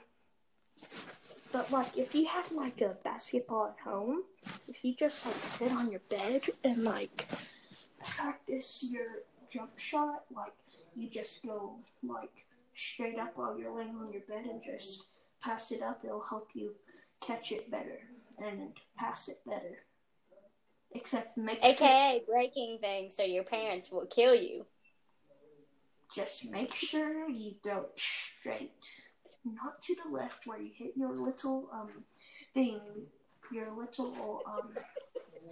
But, 1.51 1.71
like, 1.71 1.97
if 1.97 2.13
you 2.13 2.27
have, 2.27 2.51
like, 2.51 2.81
a 2.81 2.95
basketball 3.03 3.75
at 3.77 3.83
home, 3.83 4.23
if 4.67 4.83
you 4.83 4.93
just, 4.95 5.25
like, 5.25 5.35
sit 5.35 5.71
on 5.71 5.89
your 5.91 6.01
bed 6.09 6.41
and, 6.63 6.83
like, 6.83 7.27
practice 8.05 8.83
your 8.87 9.23
jump 9.51 9.77
shot, 9.79 10.25
like, 10.35 10.53
you 10.95 11.09
just 11.09 11.43
go, 11.45 11.77
like, 12.03 12.45
straight 12.75 13.17
up 13.17 13.33
while 13.35 13.57
you're 13.57 13.75
laying 13.75 13.95
on 13.95 14.11
your 14.11 14.21
bed 14.21 14.45
and 14.45 14.61
just 14.63 15.03
pass 15.41 15.71
it 15.71 15.81
up, 15.81 16.01
it'll 16.03 16.21
help 16.21 16.49
you 16.53 16.75
catch 17.21 17.51
it 17.51 17.71
better 17.71 18.01
and 18.37 18.73
pass 18.97 19.27
it 19.27 19.39
better. 19.45 19.79
Except 20.91 21.37
make 21.37 21.63
AKA 21.63 22.23
sure, 22.25 22.35
breaking 22.35 22.77
things 22.79 23.15
so 23.15 23.23
your 23.23 23.43
parents 23.43 23.91
will 23.91 24.05
kill 24.05 24.35
you. 24.35 24.65
Just 26.13 26.49
make 26.49 26.73
sure 26.73 27.29
you 27.29 27.55
go 27.63 27.87
straight, 27.95 28.87
not 29.45 29.81
to 29.83 29.95
the 29.95 30.09
left 30.09 30.47
where 30.47 30.59
you 30.59 30.71
hit 30.73 30.93
your 30.95 31.13
little 31.13 31.69
um 31.73 32.05
thing, 32.53 32.79
your 33.51 33.71
little 33.71 34.41
um 34.45 34.69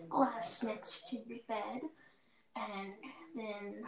glass 0.09 0.63
next 0.63 1.03
to 1.09 1.17
your 1.17 1.39
bed, 1.47 1.81
and 2.55 2.93
then 3.35 3.83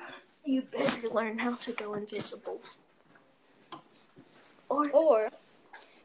you 0.45 0.62
better 0.62 1.07
learn 1.09 1.39
how 1.39 1.55
to 1.55 1.71
go 1.71 1.93
invisible. 1.93 2.62
Or, 4.69 4.89
or 4.91 5.29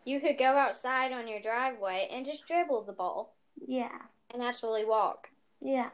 you 0.04 0.20
could 0.20 0.38
go 0.38 0.56
outside 0.56 1.12
on 1.12 1.28
your 1.28 1.40
driveway 1.40 2.08
and 2.10 2.24
just 2.24 2.46
dribble 2.46 2.82
the 2.82 2.92
ball. 2.92 3.34
Yeah. 3.66 3.98
And 4.32 4.42
actually 4.42 4.84
walk. 4.84 5.30
Yeah. 5.60 5.90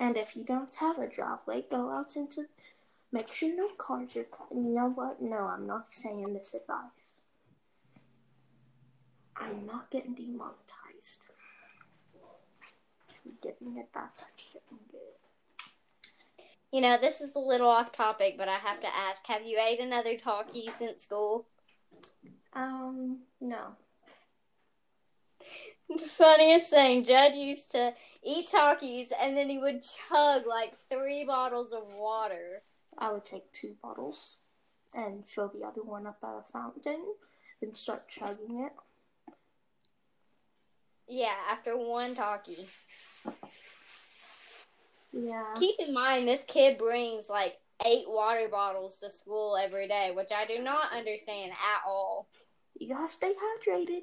And 0.00 0.16
if 0.16 0.36
you 0.36 0.44
don't 0.44 0.74
have 0.76 0.98
a 0.98 1.08
driveway, 1.08 1.64
go 1.70 1.90
out 1.90 2.16
into. 2.16 2.46
Make 3.10 3.32
sure 3.32 3.56
no 3.56 3.68
cards 3.78 4.16
are. 4.16 4.24
Cut. 4.24 4.48
You 4.50 4.62
know 4.62 4.90
what? 4.94 5.22
No, 5.22 5.38
I'm 5.38 5.66
not 5.66 5.92
saying 5.92 6.34
this 6.34 6.54
advice. 6.54 7.16
I'm 9.36 9.64
not 9.66 9.90
getting 9.90 10.14
demonetized. 10.14 11.30
I 14.20 14.28
shouldn't 14.36 14.92
give. 14.92 15.00
You 16.70 16.82
know, 16.82 16.98
this 17.00 17.20
is 17.20 17.34
a 17.34 17.38
little 17.38 17.68
off 17.68 17.92
topic, 17.92 18.34
but 18.36 18.48
I 18.48 18.58
have 18.58 18.80
to 18.80 18.88
ask: 18.94 19.26
Have 19.26 19.46
you 19.46 19.58
ate 19.58 19.80
another 19.80 20.16
Taki 20.16 20.68
since 20.76 21.04
school? 21.04 21.46
Um, 22.52 23.18
no. 23.40 23.76
The 25.88 25.98
funniest 25.98 26.68
thing, 26.68 27.02
Judd 27.02 27.34
used 27.34 27.70
to 27.72 27.94
eat 28.22 28.48
Takis 28.48 29.10
and 29.18 29.36
then 29.36 29.48
he 29.48 29.58
would 29.58 29.82
chug 29.82 30.46
like 30.46 30.74
three 30.88 31.24
bottles 31.24 31.72
of 31.72 31.94
water. 31.94 32.62
I 32.98 33.12
would 33.12 33.24
take 33.24 33.52
two 33.52 33.76
bottles 33.82 34.36
and 34.94 35.26
fill 35.26 35.48
the 35.48 35.66
other 35.66 35.82
one 35.82 36.06
up 36.06 36.18
at 36.22 36.28
a 36.28 36.42
fountain 36.52 37.02
and 37.62 37.76
start 37.76 38.08
chugging 38.08 38.64
it. 38.64 38.72
Yeah, 41.06 41.34
after 41.50 41.76
one 41.76 42.14
Taki. 42.14 42.68
Yeah. 45.12 45.54
Keep 45.58 45.76
in 45.78 45.94
mind, 45.94 46.28
this 46.28 46.44
kid 46.46 46.76
brings 46.76 47.28
like 47.28 47.56
eight 47.84 48.04
water 48.08 48.48
bottles 48.50 48.98
to 49.00 49.10
school 49.10 49.56
every 49.56 49.88
day, 49.88 50.10
which 50.14 50.30
I 50.34 50.44
do 50.44 50.62
not 50.62 50.92
understand 50.92 51.52
at 51.52 51.88
all. 51.88 52.28
You 52.78 52.94
gotta 52.94 53.12
stay 53.12 53.32
hydrated. 53.32 54.02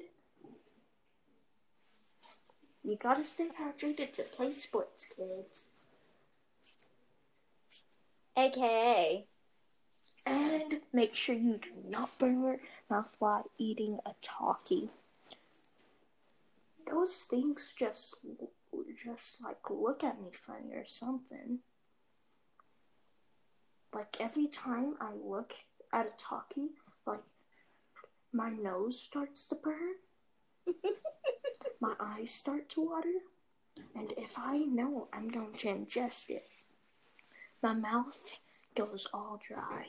You 2.82 2.96
gotta 2.96 3.24
stay 3.24 3.48
hydrated 3.60 4.12
to 4.14 4.22
play 4.22 4.52
sports, 4.52 5.06
kids. 5.06 5.66
AKA. 8.36 9.26
And 10.24 10.80
make 10.92 11.14
sure 11.14 11.34
you 11.34 11.58
do 11.58 11.70
not 11.88 12.18
burn 12.18 12.42
your 12.42 12.58
mouth 12.90 13.14
while 13.18 13.50
eating 13.58 13.98
a 14.04 14.10
Taki. 14.20 14.90
Those 16.90 17.14
things 17.14 17.72
just, 17.78 18.16
just 19.04 19.42
like 19.42 19.58
look 19.70 20.02
at 20.02 20.20
me 20.20 20.30
funny 20.32 20.74
or 20.74 20.84
something. 20.86 21.60
Like 23.94 24.16
every 24.20 24.48
time 24.48 24.94
I 25.00 25.12
look 25.14 25.54
at 25.92 26.06
a 26.06 26.22
Taki, 26.22 26.70
like 27.06 27.22
my 28.32 28.50
nose 28.50 29.00
starts 29.00 29.46
to 29.48 29.54
burn, 29.54 29.94
my 31.80 31.94
eyes 32.00 32.32
start 32.32 32.68
to 32.70 32.82
water, 32.82 33.20
and 33.94 34.12
if 34.16 34.38
I 34.38 34.58
know 34.58 35.08
I'm 35.12 35.28
going 35.28 35.54
to 35.58 35.68
ingest 35.68 36.30
it, 36.30 36.46
my 37.66 37.74
mouth 37.74 38.38
goes 38.76 39.08
all 39.12 39.40
dry 39.44 39.86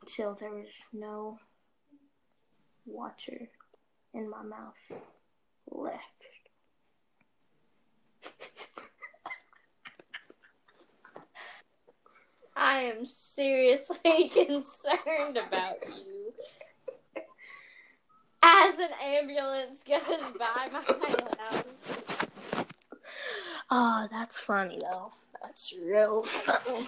until 0.00 0.34
there 0.34 0.60
is 0.60 0.86
no 0.92 1.40
water 2.86 3.48
in 4.14 4.30
my 4.30 4.44
mouth 4.44 4.92
left. 5.68 6.28
I 12.54 12.82
am 12.82 13.04
seriously 13.04 14.28
concerned 14.32 15.38
about 15.44 15.78
you. 15.88 16.32
As 18.40 18.78
an 18.78 18.90
ambulance 19.04 19.82
goes 19.82 20.22
by 20.38 20.68
my 20.72 20.82
house. 21.40 21.64
Oh, 23.68 24.06
that's 24.08 24.36
funny 24.36 24.78
though. 24.80 25.14
That's 25.42 25.74
real 25.84 26.22
funny. 26.22 26.86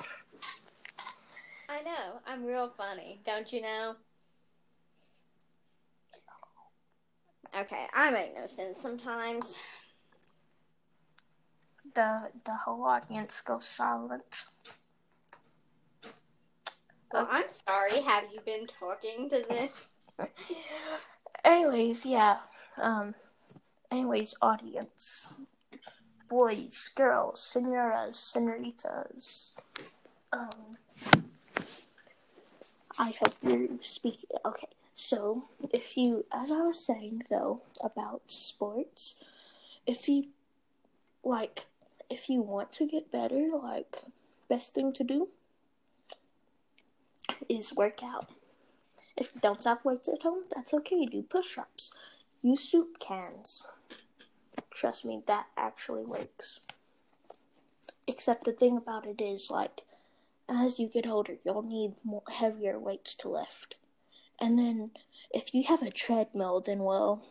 I 1.68 1.82
know, 1.82 2.20
I'm 2.26 2.44
real 2.44 2.70
funny, 2.76 3.20
don't 3.25 3.52
you 3.52 3.62
know? 3.62 3.96
Okay, 7.58 7.87
I 7.94 8.11
make 8.11 8.34
no 8.37 8.46
sense 8.46 8.80
sometimes. 8.80 9.54
The 11.94 12.30
the 12.44 12.54
whole 12.54 12.84
audience 12.84 13.40
goes 13.40 13.64
silent. 13.64 14.44
Well, 17.12 17.28
I'm 17.30 17.44
sorry. 17.49 18.00
Have 18.00 18.25
you 18.32 18.40
been 18.44 18.66
talking 18.66 19.30
to 19.30 19.44
this? 19.49 19.87
Anyways, 21.44 22.04
yeah. 22.04 22.38
Um. 22.80 23.14
Anyways, 23.92 24.34
audience, 24.42 25.23
boys, 26.28 26.90
girls, 26.94 27.40
senoras, 27.40 28.16
senoritas. 28.16 29.50
Um. 30.32 30.76
I 32.96 33.12
hope 33.20 33.34
you're 33.42 33.68
speaking. 33.82 34.30
Okay, 34.44 34.68
so 34.94 35.48
if 35.72 35.96
you, 35.96 36.24
as 36.32 36.52
I 36.52 36.62
was 36.62 36.84
saying 36.84 37.24
though 37.28 37.62
about 37.82 38.22
sports, 38.28 39.14
if 39.84 40.08
you 40.08 40.26
like, 41.24 41.66
if 42.08 42.28
you 42.28 42.40
want 42.40 42.72
to 42.74 42.87
get 42.87 43.10
better, 43.10 43.48
like, 43.60 44.02
best 44.48 44.74
thing 44.74 44.92
to 44.92 45.02
do 45.02 45.28
is 47.48 47.74
work 47.74 48.02
out. 48.02 48.30
If 49.16 49.32
you 49.34 49.40
don't 49.40 49.64
have 49.64 49.84
weights 49.84 50.08
at 50.08 50.22
home, 50.22 50.44
that's 50.54 50.72
okay. 50.74 51.06
Do 51.06 51.22
push 51.22 51.58
ups. 51.58 51.90
Use 52.42 52.60
soup 52.60 52.98
cans. 53.00 53.64
Trust 54.70 55.04
me, 55.04 55.22
that 55.26 55.46
actually 55.56 56.04
works. 56.04 56.60
Except 58.06 58.44
the 58.44 58.52
thing 58.52 58.76
about 58.76 59.06
it 59.06 59.20
is, 59.20 59.50
like, 59.50 59.82
as 60.48 60.78
you 60.78 60.88
get 60.88 61.06
older, 61.06 61.36
you'll 61.44 61.62
need 61.62 61.94
more 62.04 62.22
heavier 62.30 62.78
weights 62.78 63.14
to 63.16 63.28
lift. 63.28 63.76
And 64.40 64.58
then, 64.58 64.90
if 65.30 65.54
you 65.54 65.64
have 65.64 65.82
a 65.82 65.90
treadmill, 65.90 66.60
then 66.60 66.80
well, 66.80 67.22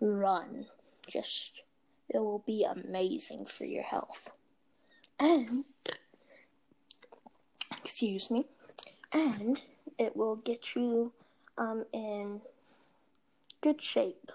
run. 0.00 0.66
Just, 1.08 1.62
it 2.08 2.18
will 2.18 2.42
be 2.46 2.64
amazing 2.64 3.46
for 3.46 3.64
your 3.64 3.82
health. 3.82 4.30
And, 5.18 5.64
excuse 7.82 8.30
me, 8.30 8.46
and 9.12 9.60
it 9.98 10.16
will 10.16 10.36
get 10.36 10.76
you 10.76 11.12
um, 11.56 11.86
in 11.92 12.42
good 13.60 13.80
shape. 13.80 14.30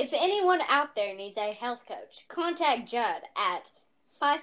If 0.00 0.14
anyone 0.14 0.62
out 0.68 0.96
there 0.96 1.14
needs 1.14 1.36
a 1.36 1.52
health 1.52 1.84
coach, 1.86 2.24
contact 2.28 2.88
Judd 2.90 3.22
at 3.36 3.70
5555555. 4.22 4.40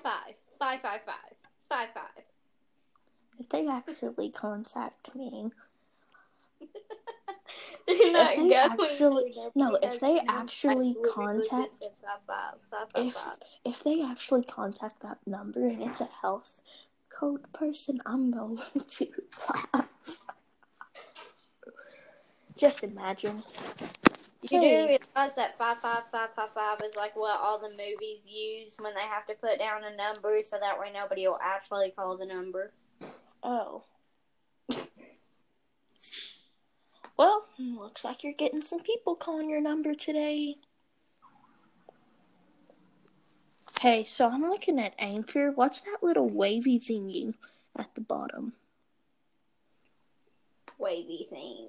If 3.40 3.50
they 3.50 3.68
actually 3.68 4.30
contact 4.30 5.16
me, 5.16 5.52
If 7.88 8.36
they 8.50 8.54
actually- 8.56 9.34
no, 9.56 9.76
if 9.82 10.00
they 10.00 10.20
actually 10.28 10.96
contact- 11.14 11.84
if 12.96 13.18
if 13.66 13.84
they 13.84 14.04
actually 14.04 14.44
contact 14.44 15.00
that 15.02 15.18
number 15.26 15.66
and 15.66 15.82
it's 15.82 16.02
a 16.02 16.10
health 16.22 16.62
code 17.10 17.52
person, 17.54 18.00
I'm 18.06 18.30
going 18.32 18.60
to 18.88 19.08
laugh. 19.74 19.88
Just 22.56 22.84
imagine. 22.84 23.44
You 24.52 24.62
do 24.62 24.68
realize 24.68 25.36
that 25.36 25.58
five 25.58 25.78
five 25.78 26.04
five 26.12 26.30
five 26.36 26.52
five 26.52 26.80
is 26.86 26.96
like 26.96 27.16
what 27.16 27.40
all 27.40 27.60
the 27.60 27.70
movies 27.70 28.28
use 28.28 28.76
when 28.80 28.94
they 28.94 29.02
have 29.02 29.26
to 29.28 29.34
put 29.34 29.60
down 29.60 29.84
a 29.84 29.96
number, 29.96 30.42
so 30.44 30.58
that 30.60 30.80
way 30.80 30.92
nobody 30.94 31.28
will 31.28 31.40
actually 31.42 31.92
call 31.92 32.18
the 32.18 32.26
number. 32.26 32.72
Oh. 33.44 33.84
Well, 37.18 37.46
looks 37.58 38.06
like 38.06 38.24
you're 38.24 38.34
getting 38.34 38.62
some 38.62 38.82
people 38.82 39.16
calling 39.16 39.50
your 39.50 39.62
number 39.62 39.96
today. 39.96 40.56
Hey, 43.82 44.04
so 44.04 44.30
I'm 44.30 44.44
looking 44.44 44.80
at 44.80 44.94
Anchor. 45.00 45.52
What's 45.52 45.82
that 45.82 45.98
little 46.02 46.30
wavy 46.30 46.80
thingy 46.80 47.34
at 47.78 47.94
the 47.96 48.02
bottom? 48.02 48.54
Wavy 50.80 51.28
thing. 51.30 51.68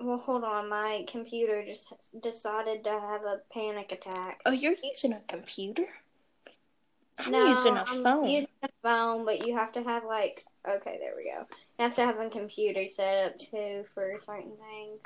Well, 0.00 0.18
hold 0.18 0.44
on. 0.44 0.68
My 0.68 1.04
computer 1.08 1.64
just 1.64 1.92
decided 2.22 2.84
to 2.84 2.90
have 2.90 3.22
a 3.22 3.40
panic 3.52 3.92
attack. 3.92 4.40
Oh, 4.46 4.52
you're 4.52 4.76
using 4.82 5.12
a 5.12 5.20
computer? 5.26 5.86
I'm 7.18 7.32
no, 7.32 7.48
using 7.48 7.76
a 7.76 7.84
I'm 7.86 8.02
phone. 8.02 8.28
using 8.28 8.48
a 8.62 8.68
phone, 8.82 9.24
but 9.24 9.46
you 9.46 9.56
have 9.56 9.72
to 9.72 9.82
have 9.82 10.04
like 10.04 10.44
okay, 10.68 10.98
there 11.00 11.14
we 11.16 11.24
go. 11.24 11.46
You 11.78 11.84
have 11.84 11.96
to 11.96 12.06
have 12.06 12.20
a 12.20 12.30
computer 12.30 12.86
set 12.88 13.26
up 13.26 13.38
too 13.38 13.84
for 13.92 14.12
certain 14.20 14.52
things. 14.56 15.00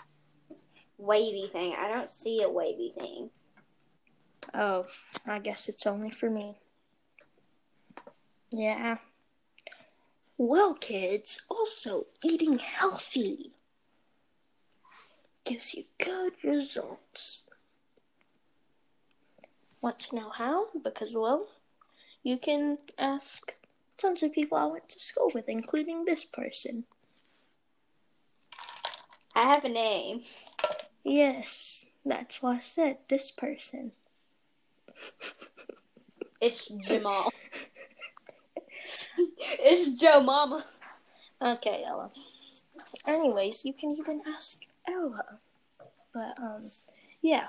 Wavy 0.98 1.48
thing. 1.50 1.74
I 1.78 1.88
don't 1.88 2.08
see 2.08 2.42
a 2.42 2.50
wavy 2.50 2.92
thing. 2.98 3.30
Oh, 4.52 4.86
I 5.26 5.38
guess 5.38 5.68
it's 5.68 5.86
only 5.86 6.10
for 6.10 6.28
me. 6.28 6.58
Yeah. 8.50 8.98
Well, 10.36 10.74
kids, 10.74 11.40
also 11.48 12.06
eating 12.22 12.58
healthy 12.58 13.52
gives 15.52 15.74
you 15.74 15.84
good 16.02 16.32
results. 16.42 17.42
Want 19.82 19.98
to 20.00 20.16
know 20.16 20.30
how? 20.30 20.68
Because, 20.82 21.12
well, 21.14 21.48
you 22.22 22.38
can 22.38 22.78
ask 22.98 23.54
tons 23.98 24.22
of 24.22 24.32
people 24.32 24.56
I 24.56 24.64
went 24.64 24.88
to 24.88 25.00
school 25.00 25.30
with, 25.34 25.48
including 25.48 26.06
this 26.06 26.24
person. 26.24 26.84
I 29.34 29.42
have 29.42 29.64
a 29.66 29.68
name. 29.68 30.22
Yes, 31.04 31.84
that's 32.02 32.40
why 32.40 32.56
I 32.56 32.60
said 32.60 32.98
this 33.10 33.30
person. 33.30 33.92
It's 36.40 36.66
Jamal. 36.68 37.30
it's 39.18 40.00
Joe 40.00 40.22
Mama. 40.22 40.64
Okay, 41.42 41.84
Ella. 41.86 42.10
anyways, 43.06 43.66
you 43.66 43.74
can 43.74 43.96
even 43.98 44.22
ask 44.26 44.62
Ella. 44.88 45.40
But 46.12 46.38
um, 46.38 46.70
yeah, 47.20 47.48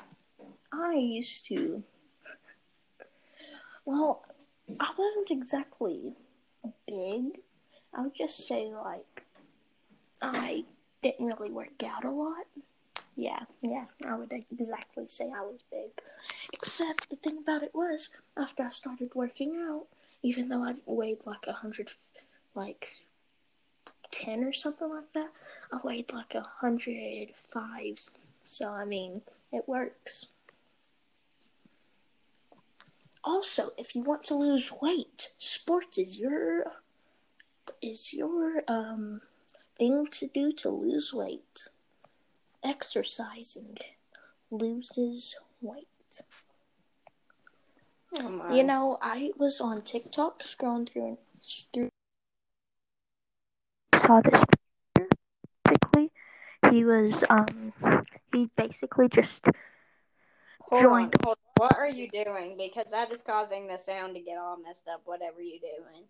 I 0.71 0.95
used 0.95 1.45
to. 1.47 1.83
Well, 3.85 4.23
I 4.79 4.91
wasn't 4.97 5.29
exactly 5.29 6.13
big. 6.87 7.41
I 7.93 8.01
would 8.01 8.15
just 8.15 8.47
say 8.47 8.71
like 8.73 9.25
I 10.21 10.63
didn't 11.01 11.25
really 11.25 11.51
work 11.51 11.83
out 11.85 12.05
a 12.05 12.09
lot. 12.09 12.45
Yeah, 13.15 13.41
yeah, 13.61 13.85
I 14.07 14.15
would 14.15 14.31
exactly 14.31 15.05
say 15.07 15.25
I 15.25 15.41
was 15.41 15.59
big. 15.69 15.91
Except 16.53 17.09
the 17.09 17.17
thing 17.17 17.37
about 17.37 17.61
it 17.61 17.75
was, 17.75 18.09
after 18.37 18.63
I 18.63 18.69
started 18.69 19.13
working 19.13 19.55
out, 19.57 19.85
even 20.23 20.47
though 20.49 20.63
I 20.63 20.73
weighed 20.85 21.19
like 21.25 21.45
a 21.47 21.53
hundred, 21.53 21.91
like 22.55 22.95
ten 24.11 24.43
or 24.43 24.53
something 24.53 24.89
like 24.89 25.11
that, 25.13 25.29
I 25.71 25.79
weighed 25.83 26.11
like 26.13 26.33
a 26.35 26.41
hundred 26.41 27.29
five. 27.51 27.99
So 28.43 28.69
I 28.69 28.85
mean, 28.85 29.21
it 29.51 29.67
works. 29.67 30.27
Also, 33.23 33.71
if 33.77 33.95
you 33.95 34.01
want 34.01 34.23
to 34.23 34.35
lose 34.35 34.71
weight, 34.81 35.29
sports 35.37 35.97
is 35.97 36.19
your 36.19 36.65
is 37.81 38.13
your 38.13 38.63
um 38.67 39.21
thing 39.77 40.07
to 40.07 40.27
do 40.27 40.51
to 40.51 40.69
lose 40.69 41.13
weight. 41.13 41.67
Exercising 42.63 43.77
loses 44.51 45.35
weight. 45.61 45.87
Oh 48.19 48.53
You 48.53 48.63
know, 48.63 48.97
I 49.01 49.31
was 49.37 49.59
on 49.59 49.81
TikTok 49.81 50.43
scrolling 50.43 50.89
through 50.89 51.17
through 51.73 51.89
saw 53.95 54.21
this 54.21 54.43
he 56.71 56.85
was 56.85 57.23
um 57.29 57.73
he 58.31 58.49
basically 58.55 59.07
just 59.09 59.45
hold 60.61 60.83
joined. 60.83 61.15
on, 61.25 61.29
on. 61.29 61.35
What 61.57 61.77
are 61.77 61.87
you 61.87 62.09
doing? 62.09 62.57
Because 62.57 62.91
that 62.91 63.11
is 63.11 63.21
causing 63.21 63.67
the 63.67 63.77
sound 63.77 64.15
to 64.15 64.21
get 64.21 64.37
all 64.37 64.57
messed 64.57 64.87
up. 64.91 65.01
Whatever 65.05 65.41
you're 65.41 65.59
doing. 65.59 66.03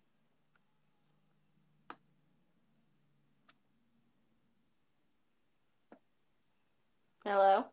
Hello. 7.24 7.66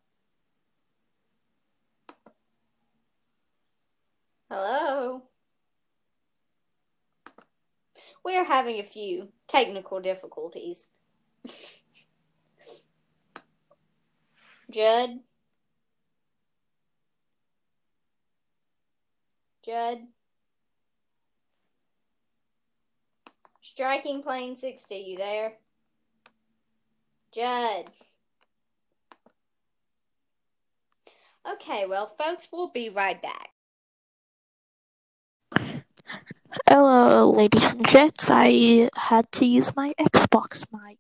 Hello. 4.50 5.24
We 8.24 8.38
are 8.38 8.44
having 8.44 8.80
a 8.80 8.84
few 8.84 9.30
technical 9.48 10.00
difficulties. 10.00 10.89
Judd? 14.71 15.19
Judd? 19.65 19.99
Striking 23.62 24.23
plane 24.23 24.55
60, 24.55 24.95
you 24.95 25.17
there? 25.17 25.53
Judd? 27.34 27.86
Okay, 31.53 31.86
well, 31.88 32.13
folks, 32.17 32.47
we'll 32.51 32.69
be 32.69 32.89
right 32.89 33.21
back. 33.21 33.49
Hello, 36.67 37.29
ladies 37.29 37.73
and 37.73 37.88
gents. 37.88 38.29
I 38.31 38.89
had 38.95 39.31
to 39.34 39.45
use 39.45 39.75
my 39.75 39.93
Xbox 39.99 40.65
mic. 40.71 40.97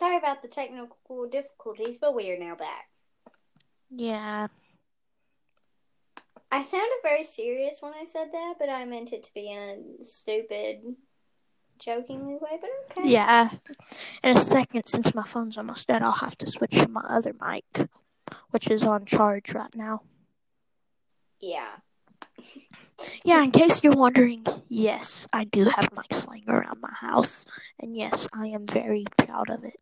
Sorry 0.00 0.16
about 0.16 0.40
the 0.40 0.48
technical 0.48 1.28
difficulties, 1.30 1.98
but 2.00 2.14
we 2.14 2.30
are 2.30 2.38
now 2.38 2.54
back. 2.54 2.88
Yeah. 3.90 4.46
I 6.50 6.64
sounded 6.64 6.88
very 7.02 7.22
serious 7.22 7.82
when 7.82 7.92
I 7.92 8.06
said 8.06 8.28
that, 8.32 8.54
but 8.58 8.70
I 8.70 8.86
meant 8.86 9.12
it 9.12 9.24
to 9.24 9.34
be 9.34 9.50
in 9.50 9.98
a 10.00 10.04
stupid, 10.06 10.96
jokingly 11.78 12.38
way, 12.40 12.58
but 12.62 12.70
okay. 12.98 13.10
Yeah. 13.10 13.50
In 14.24 14.38
a 14.38 14.40
second, 14.40 14.86
since 14.86 15.14
my 15.14 15.24
phone's 15.24 15.58
almost 15.58 15.88
dead, 15.88 16.00
I'll 16.00 16.12
have 16.12 16.38
to 16.38 16.46
switch 16.46 16.78
to 16.78 16.88
my 16.88 17.04
other 17.06 17.34
mic, 17.38 17.86
which 18.52 18.70
is 18.70 18.84
on 18.84 19.04
charge 19.04 19.52
right 19.52 19.76
now. 19.76 20.00
Yeah. 21.40 21.72
Yeah, 23.22 23.42
in 23.42 23.50
case 23.50 23.84
you're 23.84 23.92
wondering, 23.92 24.46
yes, 24.66 25.28
I 25.30 25.44
do 25.44 25.64
have 25.64 25.92
mic 25.94 26.14
sling 26.14 26.44
around 26.48 26.80
my 26.80 26.94
house, 26.94 27.44
and 27.78 27.94
yes, 27.94 28.26
I 28.32 28.46
am 28.46 28.66
very 28.66 29.04
proud 29.18 29.50
of 29.50 29.62
it. 29.62 29.78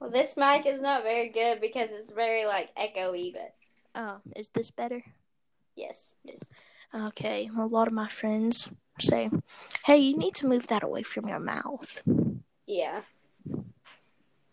Well, 0.00 0.10
this 0.10 0.36
mic 0.36 0.66
is 0.66 0.80
not 0.80 1.02
very 1.02 1.28
good 1.30 1.60
because 1.60 1.88
it's 1.90 2.12
very, 2.12 2.44
like, 2.44 2.70
echoey, 2.76 3.32
but 3.32 3.54
Oh, 3.94 4.20
is 4.36 4.48
this 4.50 4.70
better? 4.70 5.02
yes, 5.74 6.14
it 6.24 6.34
is. 6.34 6.50
Okay, 6.94 7.50
a 7.56 7.66
lot 7.66 7.86
of 7.88 7.92
my 7.92 8.08
friends 8.08 8.68
say, 9.00 9.30
hey, 9.84 9.98
you 9.98 10.16
need 10.16 10.34
to 10.36 10.46
move 10.48 10.68
that 10.68 10.82
away 10.82 11.02
from 11.02 11.28
your 11.28 11.40
mouth. 11.40 12.02
Yeah. 12.66 13.02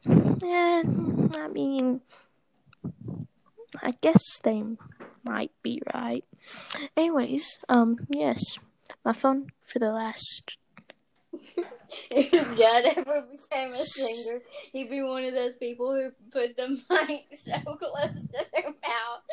Eh, 0.07 0.83
I 0.83 1.47
mean, 1.51 2.01
I 3.81 3.93
guess 4.01 4.39
they 4.39 4.63
might 5.23 5.51
be 5.63 5.81
right. 5.93 6.23
Anyways, 6.97 7.59
um, 7.69 8.05
yes, 8.09 8.59
my 9.03 9.13
phone 9.13 9.51
for 9.63 9.79
the 9.79 9.91
last. 9.91 10.57
If 12.11 12.57
Judd 12.57 12.85
ever 12.97 13.21
became 13.23 13.71
a 13.73 13.77
singer, 13.77 14.41
he'd 14.71 14.89
be 14.89 15.01
one 15.01 15.23
of 15.25 15.33
those 15.33 15.55
people 15.55 15.93
who 15.93 16.11
put 16.31 16.55
the 16.57 16.69
mic 16.89 17.27
so 17.37 17.75
close 17.77 18.27
to 18.33 18.45
their 18.53 18.73
mouth. 18.83 19.23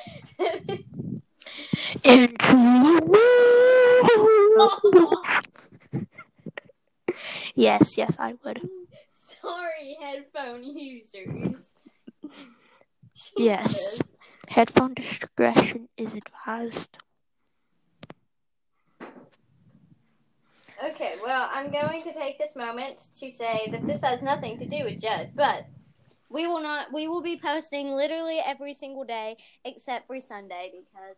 Yes, 7.54 7.98
yes, 7.98 8.16
I 8.18 8.34
would. 8.44 8.60
Sorry, 9.40 9.96
headphone 10.00 10.64
users. 10.64 11.74
Yes. 13.36 14.00
Headphone 14.48 14.94
discretion 14.94 15.88
is 15.96 16.14
advised. 16.14 16.98
Okay, 20.92 21.14
well, 21.24 21.48
I'm 21.50 21.72
going 21.72 22.02
to 22.02 22.12
take 22.12 22.38
this 22.38 22.54
moment 22.54 23.08
to 23.18 23.32
say 23.32 23.66
that 23.70 23.86
this 23.86 24.02
has 24.02 24.20
nothing 24.20 24.58
to 24.58 24.66
do 24.66 24.84
with 24.84 25.00
Judd, 25.00 25.30
but 25.34 25.64
we 26.28 26.46
will 26.46 26.60
not. 26.62 26.92
We 26.92 27.08
will 27.08 27.22
be 27.22 27.38
posting 27.38 27.94
literally 27.94 28.40
every 28.44 28.74
single 28.74 29.04
day 29.04 29.38
except 29.64 30.06
for 30.06 30.20
Sunday 30.20 30.70
because 30.70 31.16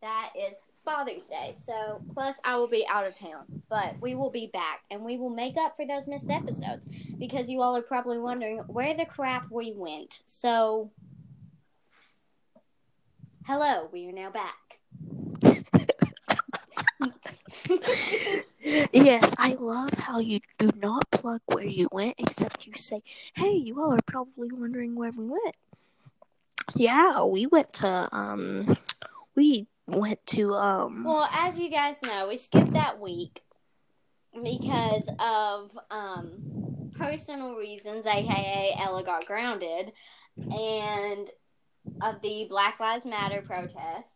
that 0.00 0.30
is 0.38 0.58
Father's 0.84 1.26
Day. 1.26 1.56
So, 1.58 2.00
plus 2.14 2.38
I 2.44 2.54
will 2.54 2.68
be 2.68 2.86
out 2.88 3.04
of 3.04 3.18
town, 3.18 3.46
but 3.68 3.96
we 4.00 4.14
will 4.14 4.30
be 4.30 4.48
back 4.52 4.82
and 4.92 5.02
we 5.02 5.16
will 5.16 5.30
make 5.30 5.56
up 5.56 5.74
for 5.76 5.84
those 5.84 6.06
missed 6.06 6.30
episodes 6.30 6.88
because 7.18 7.50
you 7.50 7.62
all 7.62 7.76
are 7.76 7.82
probably 7.82 8.18
wondering 8.18 8.58
where 8.68 8.94
the 8.94 9.06
crap 9.06 9.50
we 9.50 9.72
went. 9.74 10.20
So, 10.26 10.92
hello, 13.44 13.88
we 13.92 14.08
are 14.08 14.12
now 14.12 14.30
back. 14.30 14.78
Yes, 18.92 19.32
I 19.38 19.54
love 19.60 19.92
how 19.94 20.18
you 20.18 20.40
do 20.58 20.70
not 20.76 21.08
plug 21.12 21.40
where 21.46 21.64
you 21.64 21.88
went, 21.92 22.16
except 22.18 22.66
you 22.66 22.74
say, 22.74 23.02
"Hey, 23.34 23.52
you 23.52 23.80
all 23.80 23.92
are 23.92 24.02
probably 24.06 24.48
wondering 24.50 24.96
where 24.96 25.12
we 25.16 25.24
went." 25.24 25.54
Yeah, 26.74 27.22
we 27.22 27.46
went 27.46 27.72
to 27.74 28.08
um, 28.12 28.76
we 29.36 29.68
went 29.86 30.24
to 30.26 30.54
um. 30.54 31.04
Well, 31.04 31.28
as 31.32 31.58
you 31.58 31.70
guys 31.70 31.96
know, 32.02 32.26
we 32.28 32.38
skipped 32.38 32.72
that 32.72 33.00
week 33.00 33.42
because 34.42 35.08
of 35.20 35.70
um, 35.90 36.90
personal 36.98 37.54
reasons, 37.54 38.04
aka 38.06 38.74
Ella 38.78 39.04
got 39.04 39.26
grounded, 39.26 39.92
and 40.36 41.30
of 42.00 42.20
the 42.20 42.46
Black 42.50 42.80
Lives 42.80 43.04
Matter 43.04 43.42
protest. 43.42 44.15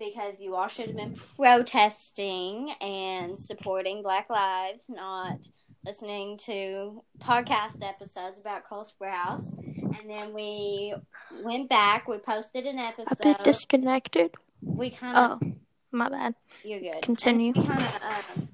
Because 0.00 0.40
you 0.40 0.56
all 0.56 0.66
should 0.66 0.86
have 0.86 0.96
been 0.96 1.14
protesting 1.36 2.70
and 2.80 3.38
supporting 3.38 4.02
Black 4.02 4.30
Lives, 4.30 4.86
not 4.88 5.36
listening 5.84 6.38
to 6.46 7.04
podcast 7.18 7.82
episodes 7.82 8.38
about 8.38 8.64
Cole 8.64 8.86
Sprouse. 8.86 9.52
And 9.98 10.08
then 10.08 10.32
we 10.32 10.94
went 11.44 11.68
back, 11.68 12.08
we 12.08 12.16
posted 12.18 12.64
an 12.66 12.78
I've 12.78 12.96
been 12.96 13.06
episode. 13.28 13.44
disconnected. 13.44 14.34
we 14.62 14.88
kind 14.90 15.16
of 15.16 15.38
Oh, 15.42 15.52
my 15.92 16.08
bad. 16.08 16.34
you're 16.64 16.80
good. 16.80 17.02
Continue. 17.02 17.52
We 17.54 17.66
kind 17.66 17.82
of 17.82 18.48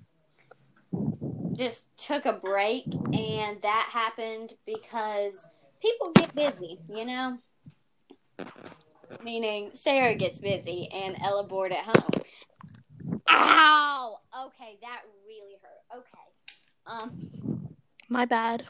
um, 0.93 1.55
just 1.55 1.85
took 1.97 2.27
a 2.27 2.33
break, 2.33 2.87
and 3.13 3.63
that 3.63 3.89
happened 3.93 4.55
because 4.67 5.47
people 5.81 6.11
get 6.13 6.35
busy, 6.35 6.81
you 6.89 7.05
know? 7.05 7.39
Meaning, 9.23 9.71
Sarah 9.75 10.15
gets 10.15 10.39
busy 10.39 10.89
and 10.93 11.17
Ella 11.23 11.45
bored 11.45 11.73
at 11.73 11.85
home. 11.85 12.21
Ow! 13.31 14.19
Okay, 14.47 14.79
that 14.83 15.03
really 15.27 15.57
hurt. 15.63 15.99
Okay. 15.99 16.27
Um, 16.87 17.69
My 18.09 18.25
bad. 18.25 18.65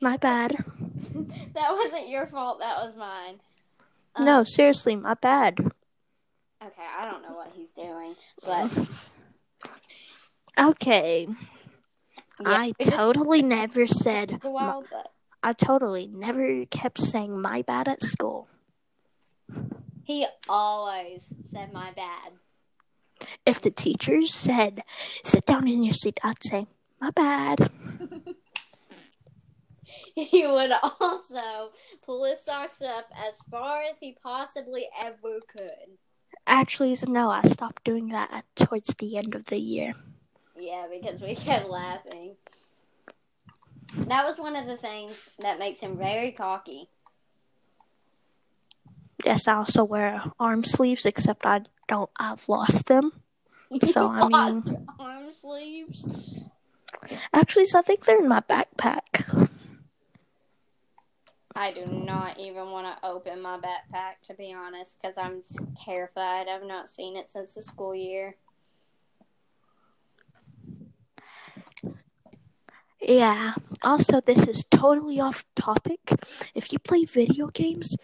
My 0.00 0.16
bad. 0.16 0.52
that 1.54 1.72
wasn't 1.72 2.08
your 2.08 2.26
fault. 2.26 2.58
That 2.60 2.78
was 2.78 2.94
mine. 2.96 3.40
Um, 4.16 4.24
No, 4.24 4.44
seriously, 4.44 4.96
my 4.96 5.14
bad. 5.14 5.58
Okay, 5.60 6.82
I 6.98 7.10
don't 7.10 7.22
know 7.22 7.34
what 7.34 7.52
he's 7.54 7.72
doing, 7.72 8.16
but 8.44 8.70
Okay. 10.58 11.28
yeah, 12.40 12.46
I 12.46 12.72
totally 12.82 13.42
never 13.42 13.86
said. 13.86 14.40
while, 14.42 14.84
but 14.90 15.12
I 15.42 15.52
totally 15.52 16.06
never 16.06 16.64
kept 16.66 17.00
saying 17.00 17.40
my 17.40 17.62
bad 17.62 17.88
at 17.88 18.02
school. 18.02 18.48
he 20.04 20.26
always 20.48 21.22
said 21.52 21.72
my 21.72 21.92
bad. 21.92 22.32
If 23.46 23.60
the 23.60 23.70
teachers 23.70 24.32
said, 24.32 24.82
sit 25.24 25.46
down 25.46 25.66
in 25.68 25.82
your 25.82 25.94
seat, 25.94 26.20
I'd 26.22 26.42
say, 26.42 26.66
my 27.00 27.10
bad. 27.10 27.70
He 30.14 30.46
would 30.46 30.72
also 31.00 31.70
pull 32.04 32.24
his 32.24 32.44
socks 32.44 32.82
up 32.82 33.06
as 33.16 33.38
far 33.50 33.82
as 33.82 34.00
he 34.00 34.16
possibly 34.22 34.88
ever 35.02 35.40
could. 35.46 35.96
Actually, 36.46 36.96
no, 37.06 37.30
I 37.30 37.42
stopped 37.42 37.84
doing 37.84 38.08
that 38.08 38.44
towards 38.56 38.94
the 38.94 39.16
end 39.16 39.34
of 39.34 39.46
the 39.46 39.60
year. 39.60 39.94
Yeah, 40.58 40.86
because 40.90 41.20
we 41.20 41.34
kept 41.34 41.68
laughing. 41.68 42.36
That 43.94 44.26
was 44.26 44.38
one 44.38 44.56
of 44.56 44.66
the 44.66 44.76
things 44.76 45.30
that 45.38 45.58
makes 45.58 45.80
him 45.80 45.96
very 45.96 46.32
cocky. 46.32 46.88
Yes, 49.24 49.48
I 49.48 49.54
also 49.54 49.82
wear 49.84 50.22
arm 50.38 50.62
sleeves, 50.64 51.04
except 51.06 51.44
I 51.44 51.62
don't, 51.88 52.10
I've 52.18 52.48
lost 52.48 52.86
them. 52.86 53.12
So, 53.84 54.08
I 54.10 54.20
lost 54.26 54.66
mean- 54.66 54.86
arm 54.98 55.30
sleeves. 55.30 56.06
Actually, 57.34 57.66
so 57.66 57.80
I 57.80 57.82
think 57.82 58.06
they're 58.06 58.18
in 58.18 58.26
my 58.28 58.40
backpack. 58.40 59.50
I 61.54 61.72
do 61.72 61.84
not 61.84 62.38
even 62.38 62.70
want 62.70 62.86
to 62.86 63.06
open 63.06 63.42
my 63.42 63.58
backpack, 63.58 64.26
to 64.28 64.34
be 64.34 64.54
honest, 64.54 64.96
because 65.00 65.18
I'm 65.18 65.42
terrified. 65.84 66.46
I've 66.48 66.64
not 66.66 66.88
seen 66.88 67.14
it 67.16 67.28
since 67.30 67.54
the 67.54 67.62
school 67.62 67.94
year. 67.94 68.36
Yeah. 73.08 73.54
Also, 73.82 74.20
this 74.20 74.46
is 74.46 74.66
totally 74.70 75.18
off 75.18 75.44
topic. 75.56 76.12
If 76.54 76.72
you 76.72 76.78
play 76.78 77.04
video 77.06 77.46
games, 77.48 77.96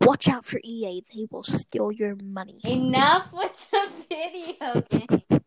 watch 0.00 0.26
out 0.26 0.46
for 0.46 0.58
EA. 0.64 1.04
They 1.14 1.26
will 1.30 1.42
steal 1.44 1.92
your 1.92 2.16
money. 2.24 2.58
Enough 2.64 3.28
with 3.32 3.70
the 3.70 3.88
video 4.08 4.80
game. 4.90 5.42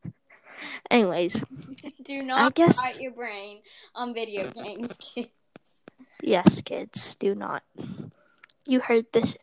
Anyways, 0.91 1.43
Do 2.03 2.21
not 2.21 2.53
guess- 2.53 2.77
fight 2.79 3.01
your 3.01 3.11
brain 3.13 3.61
on 3.95 4.13
video 4.13 4.51
games, 4.51 4.93
kid. 4.99 5.29
yes, 6.21 6.61
kids, 6.61 7.15
do 7.15 7.33
not. 7.33 7.63
You 8.67 8.81
heard 8.81 9.07
this. 9.13 9.35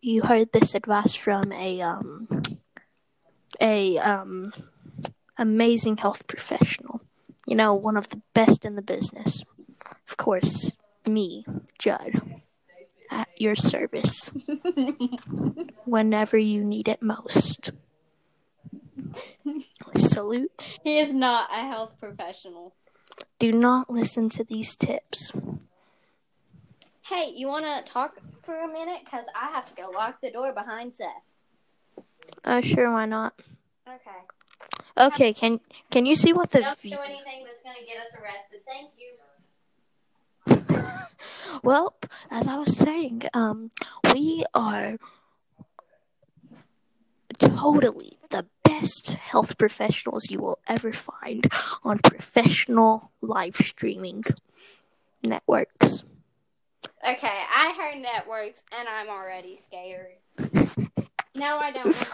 You 0.00 0.22
heard 0.22 0.52
this 0.52 0.74
advice 0.76 1.14
from 1.14 1.50
a 1.52 1.80
um 1.82 2.28
a 3.60 3.98
um 3.98 4.52
amazing 5.36 5.96
health 5.96 6.28
professional. 6.28 7.00
You 7.46 7.56
know, 7.56 7.74
one 7.74 7.96
of 7.96 8.08
the 8.08 8.22
best 8.32 8.64
in 8.64 8.74
the 8.74 8.82
business. 8.82 9.42
Of 10.08 10.16
course, 10.16 10.72
me, 11.06 11.44
Judd, 11.78 12.40
at 13.10 13.28
your 13.36 13.54
service 13.54 14.30
whenever 15.84 16.38
you 16.38 16.64
need 16.64 16.88
it 16.88 17.02
most. 17.02 17.72
Salute. 19.96 20.50
he 20.82 20.98
is 20.98 21.12
not 21.12 21.48
a 21.52 21.66
health 21.66 21.92
professional. 22.00 22.74
Do 23.38 23.52
not 23.52 23.90
listen 23.90 24.28
to 24.30 24.44
these 24.44 24.74
tips. 24.74 25.32
Hey, 27.02 27.32
you 27.34 27.48
want 27.48 27.64
to 27.64 27.82
talk 27.92 28.18
for 28.42 28.58
a 28.58 28.66
minute? 28.66 29.00
Because 29.04 29.26
I 29.34 29.50
have 29.52 29.66
to 29.66 29.74
go 29.74 29.90
lock 29.90 30.20
the 30.20 30.30
door 30.30 30.52
behind 30.52 30.94
Seth. 30.94 31.08
Uh, 32.44 32.60
sure, 32.62 32.90
why 32.90 33.04
not? 33.04 33.34
Okay. 33.86 34.00
Okay, 34.96 35.32
can 35.32 35.60
can 35.90 36.06
you 36.06 36.14
see 36.14 36.32
what 36.32 36.50
the 36.50 36.60
Don't 36.60 36.80
do 36.80 36.96
anything 37.04 37.44
that's 37.44 37.62
going 37.62 37.76
to 37.76 37.84
get 37.84 37.98
us 37.98 38.12
arrested. 38.14 38.60
Thank 38.66 38.90
you. 38.96 39.10
Well, 41.62 41.94
as 42.30 42.46
I 42.46 42.56
was 42.56 42.76
saying, 42.76 43.22
um, 43.32 43.70
we 44.12 44.44
are 44.52 44.98
totally 47.38 48.18
the 48.30 48.46
best 48.64 49.10
health 49.14 49.56
professionals 49.56 50.30
you 50.30 50.40
will 50.40 50.58
ever 50.66 50.92
find 50.92 51.50
on 51.82 52.00
professional 52.00 53.12
live 53.22 53.56
streaming 53.56 54.24
networks. 55.22 56.04
Okay, 57.06 57.42
I 57.54 57.74
heard 57.78 58.02
networks 58.02 58.62
and 58.78 58.88
I'm 58.88 59.08
already 59.08 59.56
scared. 59.56 60.16
no, 61.34 61.58
I 61.58 61.70
don't. 61.70 61.86
know. 61.86 62.06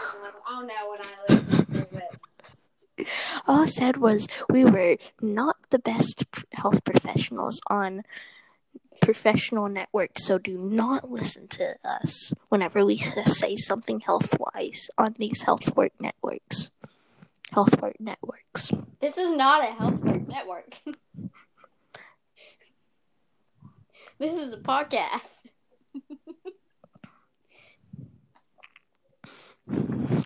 I'll 0.47 0.65
know 0.65 0.89
when 0.89 0.99
I 1.01 1.33
listen. 1.33 1.87
All 3.47 3.61
I 3.63 3.65
said 3.65 3.97
was 3.97 4.27
we 4.49 4.65
were 4.65 4.97
not 5.21 5.57
the 5.69 5.79
best 5.79 6.23
health 6.53 6.83
professionals 6.83 7.59
on 7.69 8.03
professional 9.01 9.67
networks, 9.67 10.25
so 10.25 10.37
do 10.37 10.57
not 10.57 11.11
listen 11.11 11.47
to 11.49 11.75
us 11.83 12.33
whenever 12.49 12.85
we 12.85 12.97
say 12.97 13.55
something 13.57 14.01
health 14.01 14.35
wise 14.39 14.89
on 14.97 15.15
these 15.17 15.41
health 15.43 15.75
work 15.75 15.93
networks. 15.99 16.69
Health 17.51 17.81
work 17.81 17.95
networks. 17.99 18.71
This 19.01 19.17
is 19.17 19.31
not 19.35 19.63
a 19.63 19.73
health 19.73 19.99
work 19.99 20.27
network. 20.27 20.79
this 24.19 24.37
is 24.37 24.53
a 24.53 24.57
podcast. 24.57 25.47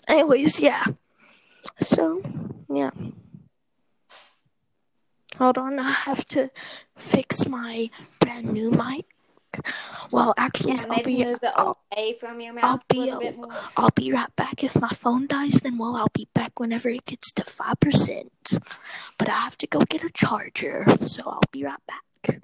Anyways, 0.07 0.59
yeah. 0.59 0.83
So, 1.81 2.21
yeah. 2.75 2.91
Hold 5.37 5.57
on, 5.57 5.79
I 5.79 5.91
have 5.91 6.25
to 6.29 6.49
fix 6.97 7.45
my 7.47 7.89
brand 8.19 8.53
new 8.53 8.71
mic. 8.71 9.05
Well, 10.11 10.33
actually, 10.37 10.73
Yeah, 10.73 10.83
I'll 10.89 11.03
be 11.03 11.23
move 11.23 11.39
it 11.41 11.53
I'll, 11.55 11.77
away 11.93 12.17
from 12.19 12.41
your 12.41 12.53
I'll 12.61 12.71
mouth 12.73 12.81
a 12.89 12.93
be 12.93 13.09
a- 13.09 13.19
bit 13.19 13.37
more. 13.37 13.49
I'll 13.77 13.89
be 13.91 14.11
right 14.11 14.33
back. 14.35 14.63
If 14.63 14.75
my 14.79 14.89
phone 14.89 15.27
dies, 15.27 15.61
then 15.61 15.77
well, 15.77 15.95
I'll 15.95 16.11
be 16.13 16.27
back 16.33 16.59
whenever 16.59 16.89
it 16.89 17.05
gets 17.05 17.31
to 17.33 17.43
five 17.45 17.79
percent. 17.79 18.57
But 19.17 19.29
I 19.29 19.39
have 19.39 19.57
to 19.59 19.67
go 19.67 19.79
get 19.89 20.03
a 20.03 20.09
charger, 20.09 20.85
so 21.05 21.23
I'll 21.25 21.39
be 21.51 21.63
right 21.63 21.79
back. 21.87 22.41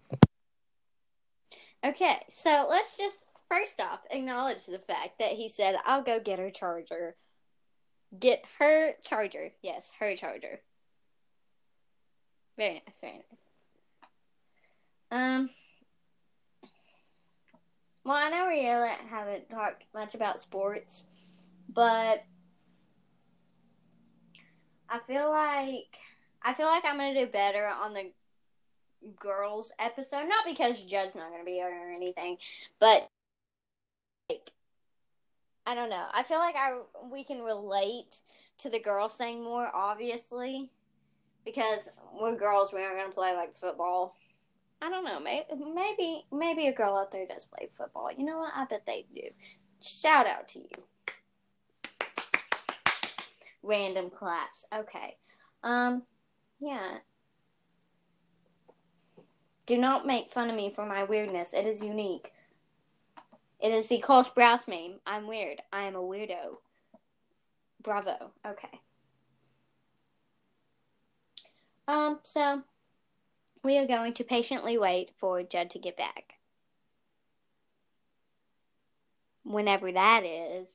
Okay, 1.84 2.22
so 2.32 2.68
let's 2.70 2.98
just 2.98 3.18
first 3.50 3.82
off 3.82 4.00
acknowledge 4.10 4.66
the 4.66 4.80
fact 4.80 5.20
that 5.20 5.32
he 5.32 5.50
said, 5.50 5.76
I'll 5.86 6.04
go 6.04 6.20
get 6.20 6.40
a 6.40 6.52
charger. 6.52 7.16
Get 8.20 8.44
her 8.60 8.94
charger. 9.04 9.52
Yes, 9.62 9.92
her 10.00 10.16
charger. 10.16 10.60
Very 12.58 12.74
nice, 12.74 13.00
very 13.00 13.14
nice. 13.14 13.40
Um, 15.12 15.50
well, 18.04 18.16
I 18.16 18.30
know 18.30 18.48
we 18.48 18.68
really 18.68 18.90
haven't 19.10 19.50
talked 19.50 19.86
much 19.94 20.16
about 20.16 20.40
sports, 20.40 21.06
but 21.70 22.24
I 24.90 25.00
feel 25.08 25.30
like 25.30 25.98
I 26.44 26.54
feel 26.54 26.68
like 26.68 26.84
I'm 26.86 26.98
gonna 26.98 27.14
do 27.14 27.28
better 27.28 27.66
on 27.66 27.94
the 27.94 28.12
girls 29.20 29.72
episode. 29.80 30.28
Not 30.28 30.46
because 30.46 30.84
Judd's 30.84 31.16
not 31.16 31.32
gonna 31.32 31.46
be 31.46 31.54
here 31.54 31.68
or 31.68 31.94
anything, 31.94 32.38
but 32.80 33.10
like 34.30 34.52
I 35.66 35.76
don't 35.76 35.90
know. 35.90 36.06
I 36.14 36.24
feel 36.24 36.40
like 36.40 36.56
I 36.56 36.80
we 37.12 37.24
can 37.24 37.42
relate 37.42 38.20
to 38.60 38.70
the 38.70 38.80
girls 38.80 39.16
thing 39.16 39.44
more, 39.44 39.70
obviously, 39.74 40.72
because 41.46 41.90
we're 42.14 42.36
girls. 42.36 42.74
We 42.74 42.82
aren't 42.82 42.98
gonna 42.98 43.14
play 43.14 43.36
like 43.36 43.58
football. 43.58 44.16
I 44.82 44.90
don't 44.90 45.06
know. 45.06 45.20
Maybe 45.20 45.46
maybe 45.74 46.26
maybe 46.32 46.68
a 46.68 46.74
girl 46.74 46.98
out 46.98 47.12
there 47.12 47.28
does 47.28 47.46
play 47.46 47.70
football. 47.72 48.10
You 48.12 48.26
know 48.26 48.40
what? 48.40 48.54
I 48.56 48.66
bet 48.66 48.86
they 48.86 49.06
do. 49.14 49.22
Shout 49.82 50.28
out 50.28 50.48
to 50.50 50.60
you. 50.60 50.70
Random 53.62 54.10
claps. 54.10 54.66
Okay. 54.74 55.18
Um. 55.64 56.04
Yeah. 56.60 56.98
Do 59.68 59.78
not 59.78 60.08
make 60.08 60.32
fun 60.32 60.50
of 60.50 60.56
me 60.56 60.72
for 60.76 60.86
my 60.86 61.04
weirdness. 61.04 61.54
It 61.54 61.68
is 61.68 61.84
unique. 61.84 62.32
It 63.62 63.72
is 63.72 63.90
the 63.90 64.00
Cole 64.00 64.24
Sprouse 64.24 64.68
meme. 64.68 65.00
I'm 65.06 65.28
weird. 65.28 65.62
I 65.72 65.84
am 65.84 65.96
a 65.96 66.00
weirdo. 66.00 66.58
Bravo. 67.82 68.32
Okay. 68.46 68.80
Um, 71.88 72.20
so 72.24 72.64
we 73.64 73.78
are 73.78 73.86
going 73.88 74.14
to 74.14 74.24
patiently 74.24 74.78
wait 74.78 75.12
for 75.18 75.44
Judd 75.44 75.70
to 75.72 75.80
get 75.80 75.98
back. 75.98 76.36
Whenever 79.44 79.92
that 79.92 80.24
is. 80.24 80.68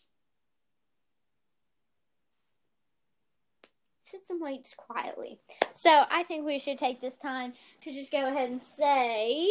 sit 4.07 4.25
some 4.25 4.41
weights 4.41 4.73
quietly. 4.77 5.41
So 5.73 6.05
I 6.09 6.23
think 6.23 6.47
we 6.47 6.61
should 6.61 6.79
take 6.79 7.01
this 7.01 7.17
time 7.17 7.55
to 7.81 7.93
just 7.93 8.13
go 8.13 8.29
ahead 8.29 8.51
and 8.51 8.63
say 8.63 9.51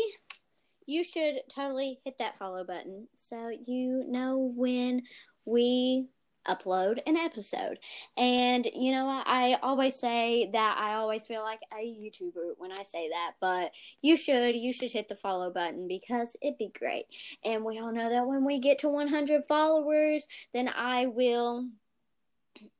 you 0.85 1.03
should 1.03 1.39
totally 1.53 1.99
hit 2.05 2.17
that 2.19 2.37
follow 2.37 2.63
button 2.63 3.07
so 3.15 3.51
you 3.65 4.03
know 4.07 4.51
when 4.55 5.03
we 5.45 6.07
upload 6.47 6.99
an 7.05 7.17
episode. 7.17 7.79
And 8.17 8.67
you 8.73 8.91
know, 8.91 9.07
I 9.07 9.57
always 9.61 9.99
say 9.99 10.49
that 10.53 10.77
I 10.79 10.95
always 10.95 11.25
feel 11.25 11.41
like 11.41 11.59
a 11.73 11.77
YouTuber 11.77 12.53
when 12.57 12.71
I 12.71 12.83
say 12.83 13.09
that, 13.09 13.33
but 13.41 13.71
you 14.01 14.17
should 14.17 14.55
you 14.55 14.73
should 14.73 14.91
hit 14.91 15.09
the 15.09 15.15
follow 15.15 15.51
button 15.51 15.87
because 15.87 16.35
it'd 16.41 16.57
be 16.57 16.71
great. 16.77 17.05
And 17.43 17.63
we 17.63 17.79
all 17.79 17.91
know 17.91 18.09
that 18.09 18.27
when 18.27 18.45
we 18.45 18.59
get 18.59 18.79
to 18.79 18.89
100 18.89 19.43
followers, 19.47 20.27
then 20.53 20.69
I 20.69 21.07
will 21.07 21.67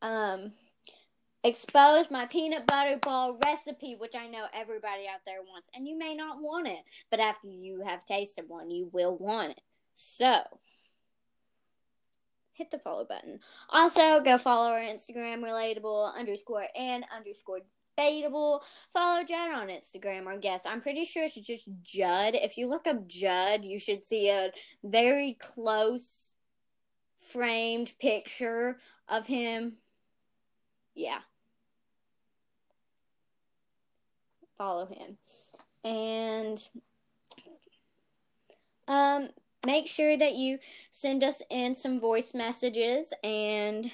um 0.02 0.54
expose 1.46 2.10
my 2.10 2.26
peanut 2.26 2.66
butter 2.66 2.98
ball 2.98 3.38
recipe, 3.46 3.96
which 3.96 4.16
I 4.16 4.28
know 4.28 4.46
everybody 4.54 5.04
out 5.08 5.22
there 5.26 5.44
wants. 5.48 5.70
And 5.76 5.88
you 5.88 5.98
may 5.98 6.16
not 6.16 6.42
want 6.42 6.68
it, 6.68 6.82
but 7.12 7.20
after 7.20 7.48
you 7.48 7.82
have 7.82 8.06
tasted 8.06 8.46
one, 8.48 8.72
you 8.72 8.90
will 8.92 9.16
want 9.16 9.52
it. 9.52 9.62
So, 9.94 10.42
hit 12.54 12.72
the 12.72 12.80
follow 12.80 13.06
button. 13.06 13.40
Also, 13.70 14.22
go 14.22 14.40
follow 14.40 14.72
our 14.72 14.80
Instagram, 14.80 15.44
relatable 15.44 16.16
underscore 16.16 16.66
and 16.76 17.06
underscore 17.16 17.60
debatable. 17.96 18.64
Follow 18.92 19.24
Judd 19.24 19.54
on 19.54 19.68
Instagram, 19.68 20.26
our 20.26 20.38
guest. 20.38 20.66
I'm 20.68 20.82
pretty 20.82 21.06
sure 21.06 21.24
it's 21.24 21.36
just 21.36 21.68
Judd. 21.84 22.34
If 22.34 22.58
you 22.58 22.68
look 22.68 22.88
up 22.88 23.08
Judd, 23.08 23.64
you 23.64 23.78
should 23.78 24.04
see 24.04 24.30
a 24.30 24.52
very 24.84 25.38
close 25.40 26.34
framed 27.20 27.94
picture 28.00 28.80
of 29.08 29.28
him. 29.28 29.78
Yeah. 30.96 31.20
Follow 34.58 34.86
him. 34.86 35.18
And 35.84 36.68
um 38.88 39.30
make 39.66 39.88
sure 39.88 40.16
that 40.16 40.34
you 40.34 40.60
send 40.92 41.24
us 41.24 41.42
in 41.50 41.74
some 41.74 42.00
voice 42.00 42.34
messages 42.34 43.12
and 43.24 43.92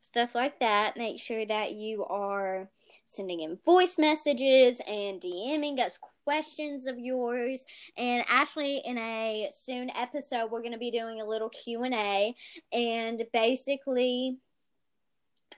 stuff 0.00 0.34
like 0.34 0.58
that. 0.60 0.96
Make 0.96 1.20
sure 1.20 1.44
that 1.46 1.72
you 1.72 2.04
are 2.06 2.68
sending 3.06 3.40
in 3.40 3.58
voice 3.64 3.98
messages 3.98 4.80
and 4.86 5.20
DMing 5.20 5.78
us 5.78 5.98
questions 6.24 6.86
of 6.86 6.98
yours. 6.98 7.66
And 7.96 8.24
actually, 8.28 8.78
in 8.84 8.98
a 8.98 9.50
soon 9.52 9.90
episode, 9.90 10.50
we're 10.50 10.60
going 10.60 10.72
to 10.72 10.78
be 10.78 10.90
doing 10.90 11.20
a 11.20 11.26
little 11.26 11.50
Q 11.50 11.84
and 11.84 11.94
A, 11.94 12.34
and 12.72 13.22
basically, 13.32 14.38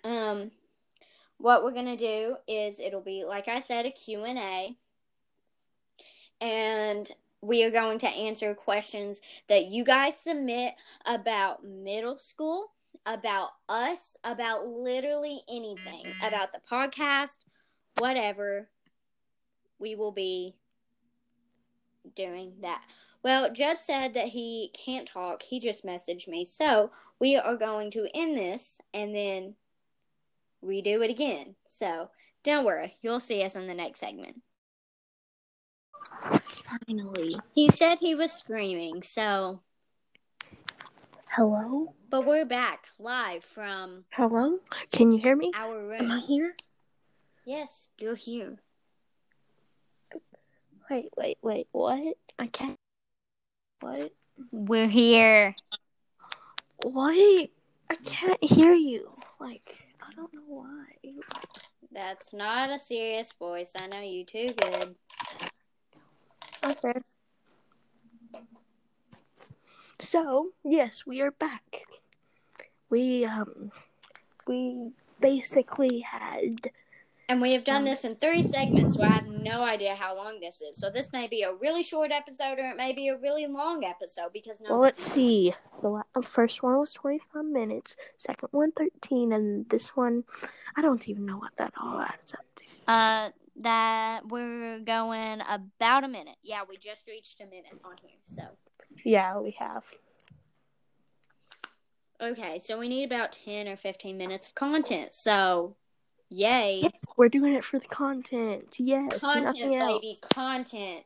um, 0.02 0.50
what 1.38 1.62
we're 1.62 1.72
going 1.72 1.86
to 1.86 1.96
do 1.96 2.36
is 2.46 2.80
it'll 2.80 3.00
be 3.00 3.24
like 3.24 3.48
I 3.48 3.60
said, 3.60 3.86
a 3.86 3.90
Q 3.90 4.24
and 4.24 4.38
A, 4.38 4.76
and 6.40 7.10
we 7.40 7.62
are 7.64 7.70
going 7.70 7.98
to 7.98 8.08
answer 8.08 8.54
questions 8.54 9.20
that 9.48 9.66
you 9.66 9.84
guys 9.84 10.18
submit 10.18 10.74
about 11.04 11.64
middle 11.64 12.16
school, 12.16 12.72
about 13.04 13.50
us, 13.68 14.16
about 14.24 14.66
literally 14.66 15.42
anything, 15.48 16.06
about 16.22 16.52
the 16.52 16.60
podcast, 16.70 17.40
whatever. 17.98 18.68
We 19.78 19.94
will 19.94 20.12
be 20.12 20.54
doing 22.16 22.54
that. 22.62 22.82
Well, 23.22 23.52
Judd 23.52 23.80
said 23.80 24.14
that 24.14 24.28
he 24.28 24.70
can't 24.74 25.06
talk. 25.06 25.42
He 25.42 25.60
just 25.60 25.84
messaged 25.84 26.28
me. 26.28 26.44
So 26.44 26.90
we 27.18 27.36
are 27.36 27.56
going 27.56 27.90
to 27.92 28.08
end 28.14 28.36
this 28.36 28.80
and 28.92 29.14
then 29.14 29.54
redo 30.64 31.05
it 31.05 31.11
again. 31.11 31.55
So 31.68 32.11
don't 32.42 32.64
worry. 32.64 32.96
You'll 33.03 33.20
see 33.20 33.42
us 33.42 33.57
in 33.57 33.66
the 33.66 33.74
next 33.74 34.00
segment. 34.00 34.42
Finally. 36.20 37.37
He 37.55 37.68
said 37.68 37.98
he 38.00 38.14
was 38.14 38.33
screaming, 38.33 39.03
so. 39.03 39.61
Hello? 41.31 41.94
But 42.11 42.27
we're 42.27 42.44
back 42.44 42.87
live 42.98 43.44
from 43.44 44.05
Hello? 44.12 44.59
Can 44.92 45.11
you 45.11 45.18
hear 45.18 45.35
me? 45.35 45.50
our 45.57 45.83
room. 45.83 46.03
Am 46.03 46.12
I 46.12 46.20
here? 46.20 46.55
Yes, 47.44 47.88
you're 47.98 48.14
here. 48.14 48.59
Wait, 50.90 51.09
wait, 51.16 51.38
wait. 51.42 51.66
What? 51.72 52.16
I 52.38 52.46
can't. 52.46 52.79
What? 53.81 54.12
We're 54.53 54.87
here. 54.87 55.55
What? 56.83 57.50
I 57.90 57.96
can't 58.05 58.42
hear 58.42 58.72
you. 58.72 59.11
Like, 59.40 59.83
I 60.06 60.14
don't 60.14 60.32
know 60.34 60.40
why. 60.46 61.12
That's 61.92 62.32
not 62.32 62.70
a 62.70 62.78
serious 62.78 63.32
voice. 63.32 63.72
I 63.80 63.86
know 63.86 64.00
you 64.00 64.24
too 64.24 64.48
good. 64.56 64.94
Okay. 66.64 67.00
So, 70.00 70.50
yes, 70.64 71.04
we 71.06 71.20
are 71.20 71.30
back. 71.30 71.84
We, 72.90 73.24
um, 73.24 73.72
we 74.46 74.90
basically 75.20 76.00
had. 76.00 76.70
And 77.28 77.40
we 77.40 77.52
have 77.54 77.64
done 77.64 77.84
this 77.84 78.04
in 78.04 78.16
three 78.16 78.42
segments, 78.42 78.96
so 78.96 79.02
I 79.02 79.08
have 79.08 79.26
no 79.26 79.62
idea 79.62 79.94
how 79.94 80.14
long 80.14 80.40
this 80.40 80.60
is. 80.60 80.78
So 80.78 80.90
this 80.90 81.10
may 81.12 81.26
be 81.26 81.42
a 81.42 81.54
really 81.54 81.82
short 81.82 82.12
episode 82.12 82.58
or 82.58 82.68
it 82.70 82.76
may 82.76 82.92
be 82.92 83.08
a 83.08 83.16
really 83.16 83.46
long 83.46 83.82
episode 83.82 84.30
because 84.34 84.60
no 84.60 84.70
Well, 84.70 84.80
let's 84.80 85.02
see. 85.02 85.54
The 85.82 86.02
first 86.22 86.62
one 86.62 86.78
was 86.78 86.92
25 86.92 87.44
minutes, 87.46 87.96
second 88.18 88.48
one 88.52 88.72
13, 88.72 89.32
and 89.32 89.68
this 89.70 89.88
one, 89.96 90.24
I 90.76 90.82
don't 90.82 91.08
even 91.08 91.24
know 91.24 91.38
what 91.38 91.52
that 91.56 91.72
all 91.80 91.98
adds 92.00 92.34
up 92.34 92.44
to. 92.56 92.64
uh 92.92 93.30
that 93.56 94.26
we're 94.26 94.80
going 94.80 95.40
about 95.48 96.02
a 96.04 96.08
minute. 96.08 96.37
Yeah, 96.42 96.62
we 96.68 96.76
just 96.76 97.06
reached 97.06 97.40
a 97.40 97.44
minute 97.46 97.80
on 97.84 97.94
here. 98.02 98.18
So 98.26 98.42
Yeah, 99.04 99.38
we 99.38 99.52
have. 99.60 99.84
okay, 102.20 102.58
so 102.58 102.78
we 102.78 102.88
need 102.88 103.04
about 103.04 103.32
ten 103.32 103.68
or 103.68 103.76
fifteen 103.76 104.16
minutes 104.18 104.48
of 104.48 104.54
content. 104.54 105.14
So 105.14 105.76
yay. 106.30 106.80
Yes, 106.82 106.92
we're 107.16 107.28
doing 107.28 107.54
it 107.54 107.64
for 107.64 107.78
the 107.78 107.87
content. 107.87 108.74
Yes, 108.78 109.18
content, 109.18 109.56
baby, 109.80 110.18
content. 110.34 111.04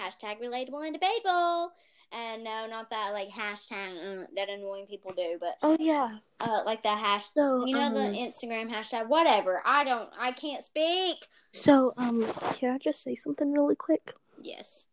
Hashtag 0.00 0.40
relatable 0.40 0.84
and 0.84 0.94
debatable. 0.94 1.72
And 2.12 2.42
no, 2.42 2.66
not 2.68 2.90
that 2.90 3.12
like 3.12 3.28
hashtag 3.28 4.22
uh, 4.22 4.26
that 4.34 4.48
annoying 4.48 4.86
people 4.86 5.12
do, 5.16 5.36
but 5.38 5.50
Oh 5.62 5.76
yeah. 5.78 6.18
uh, 6.40 6.62
like 6.66 6.82
the 6.82 6.88
hashtag. 6.88 7.30
So 7.34 7.64
You 7.66 7.76
know 7.76 7.82
um, 7.82 7.94
the 7.94 8.00
Instagram 8.00 8.68
hashtag, 8.68 9.08
whatever. 9.08 9.62
I 9.64 9.84
don't. 9.84 10.08
I 10.18 10.32
can't 10.32 10.64
speak. 10.64 11.18
so 11.52 11.92
um, 11.96 12.26
can 12.54 12.74
I 12.74 12.78
just 12.78 13.02
say 13.02 13.14
something 13.14 13.52
really 13.52 13.76
quick? 13.76 14.14
Yes. 14.42 14.86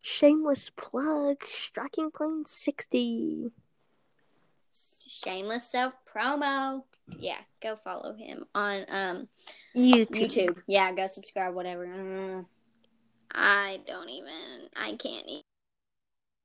Shameless 0.00 0.70
plug. 0.70 1.36
Striking 1.48 2.10
Plane 2.10 2.44
60. 2.44 3.50
Shameless 5.06 5.70
self 5.70 5.94
promo. 6.12 6.82
Yeah, 7.08 7.38
go 7.62 7.76
follow 7.76 8.14
him 8.14 8.44
on 8.54 8.84
um 8.88 9.28
YouTube. 9.76 10.08
YouTube. 10.10 10.62
Yeah, 10.66 10.92
go 10.92 11.06
subscribe. 11.06 11.54
Whatever. 11.54 12.44
I 13.32 13.80
don't 13.86 14.08
even. 14.08 14.68
I 14.76 14.96
can't. 14.96 15.26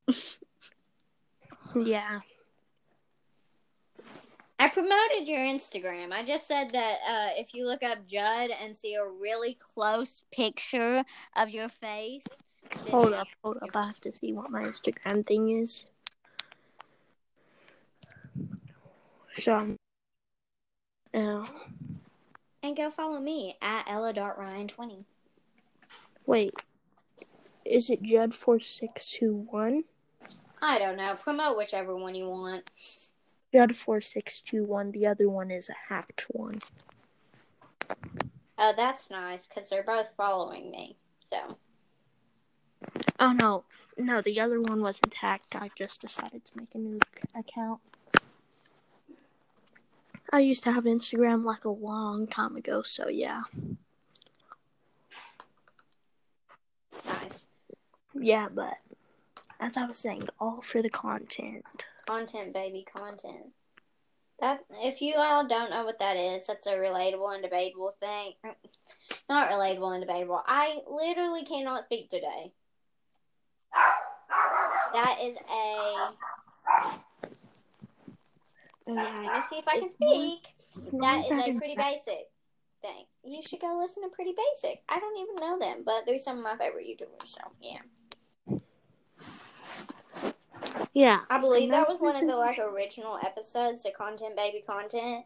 Yeah. 1.76 2.22
I 4.58 4.70
promoted 4.70 5.28
your 5.28 5.38
Instagram. 5.38 6.12
I 6.12 6.24
just 6.24 6.48
said 6.48 6.72
that 6.72 6.98
uh, 7.08 7.30
if 7.38 7.54
you 7.54 7.68
look 7.68 7.84
up 7.84 8.08
Judd 8.08 8.50
and 8.50 8.76
see 8.76 8.96
a 8.96 9.06
really 9.06 9.56
close 9.60 10.24
picture 10.32 11.04
of 11.36 11.50
your 11.52 11.70
face, 11.70 12.26
Hold 12.90 13.14
up, 13.14 13.28
hold 13.44 13.58
up. 13.62 13.76
I 13.76 13.88
have 13.88 14.02
to 14.02 14.12
see 14.12 14.34
what 14.34 14.52
my 14.52 14.64
Instagram 14.64 15.26
thing 15.26 15.50
is. 15.50 15.86
So, 19.38 19.76
and 21.14 22.76
go 22.76 22.90
follow 22.90 23.20
me 23.20 23.58
at 23.62 23.86
ella.ryan20. 23.88 25.04
wait. 26.26 26.54
Is 27.66 27.90
it 27.90 28.02
Judd4621? 28.02 29.84
I 30.62 30.80
don't 30.80 30.98
know. 30.98 31.16
Promote 31.16 31.56
whichever 31.58 31.96
one 31.96 32.16
you 32.16 32.28
want. 32.30 32.64
Judd4621. 33.54 34.92
The 34.92 35.06
other 35.08 35.30
one 35.30 35.52
is 35.52 35.70
a 35.70 35.76
hacked 35.88 36.26
one. 36.32 36.62
Oh, 38.58 38.74
that's 38.76 39.10
nice 39.10 39.48
because 39.48 39.70
they're 39.70 39.84
both 39.84 40.14
following 40.18 40.72
me. 40.72 40.98
So, 41.24 41.58
Oh, 43.20 43.34
no. 43.34 43.66
No, 43.98 44.22
the 44.22 44.40
other 44.40 44.62
one 44.62 44.82
wasn't 44.82 45.14
hacked. 45.14 45.56
I 45.56 45.70
just 45.78 46.02
decided 46.02 46.46
to 46.46 46.52
make 46.58 46.74
a 46.74 46.78
new 46.78 47.00
account. 47.36 47.82
I 50.32 50.40
used 50.40 50.64
to 50.66 50.72
have 50.72 50.84
Instagram 50.84 51.44
like 51.44 51.66
a 51.66 51.70
long 51.70 52.28
time 52.28 52.56
ago, 52.56 52.84
so 52.84 53.08
yeah. 53.08 53.44
nice. 57.06 57.48
Yeah, 58.14 58.48
but 58.54 58.76
as 59.60 59.76
I 59.76 59.86
was 59.86 59.98
saying, 59.98 60.28
all 60.40 60.62
for 60.62 60.82
the 60.82 60.90
content. 60.90 61.66
Content, 62.08 62.54
baby, 62.54 62.86
content. 62.92 63.54
That 64.40 64.62
if 64.72 65.02
you 65.02 65.16
all 65.18 65.48
don't 65.48 65.70
know 65.70 65.84
what 65.84 66.00
that 66.00 66.16
is, 66.16 66.48
that's 66.48 66.68
a 66.68 66.72
relatable 66.74 67.34
and 67.34 67.44
debatable 67.44 67.94
thing. 68.00 68.34
Not 69.30 69.50
relatable 69.50 69.94
and 69.94 70.02
debatable. 70.02 70.42
I 70.46 70.78
literally 70.90 71.44
cannot 71.44 71.84
speak 71.84 72.10
today. 72.10 72.54
That 74.94 75.20
is 75.24 75.36
a. 75.52 76.14
Let 78.96 79.22
me 79.22 79.42
see 79.50 79.58
if 79.58 79.68
I 79.68 79.80
can 79.80 79.90
speak. 79.90 80.54
That 81.00 81.26
is 81.32 81.48
a 81.48 81.54
pretty 81.54 81.76
basic 81.76 82.30
thing. 82.82 83.06
You 83.24 83.42
should 83.42 83.60
go 83.60 83.78
listen 83.80 84.04
to 84.04 84.10
Pretty 84.10 84.34
Basic. 84.34 84.82
I 84.88 85.00
don't 85.00 85.18
even 85.18 85.36
know 85.36 85.60
them, 85.60 85.84
but 85.86 86.06
they're 86.06 86.20
some 86.20 86.38
of 86.38 86.44
my 86.44 86.58
favorite 86.58 86.86
YouTubers. 86.86 87.28
So 87.28 87.42
yeah. 87.62 87.80
Yeah. 90.94 91.20
I 91.30 91.40
believe 91.40 91.70
that 91.72 91.88
was 91.88 92.00
one 92.00 92.16
of 92.16 92.28
the 92.28 92.36
like 92.36 92.60
original 92.60 93.20
episodes, 93.24 93.84
the 93.84 93.92
content 93.92 94.36
baby 94.36 94.64
content, 94.66 95.26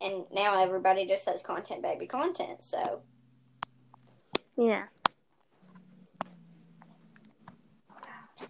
and 0.00 0.26
now 0.32 0.62
everybody 0.62 1.06
just 1.06 1.24
says 1.24 1.42
content 1.42 1.82
baby 1.82 2.06
content. 2.06 2.62
So 2.62 3.02
Yeah. 4.56 4.84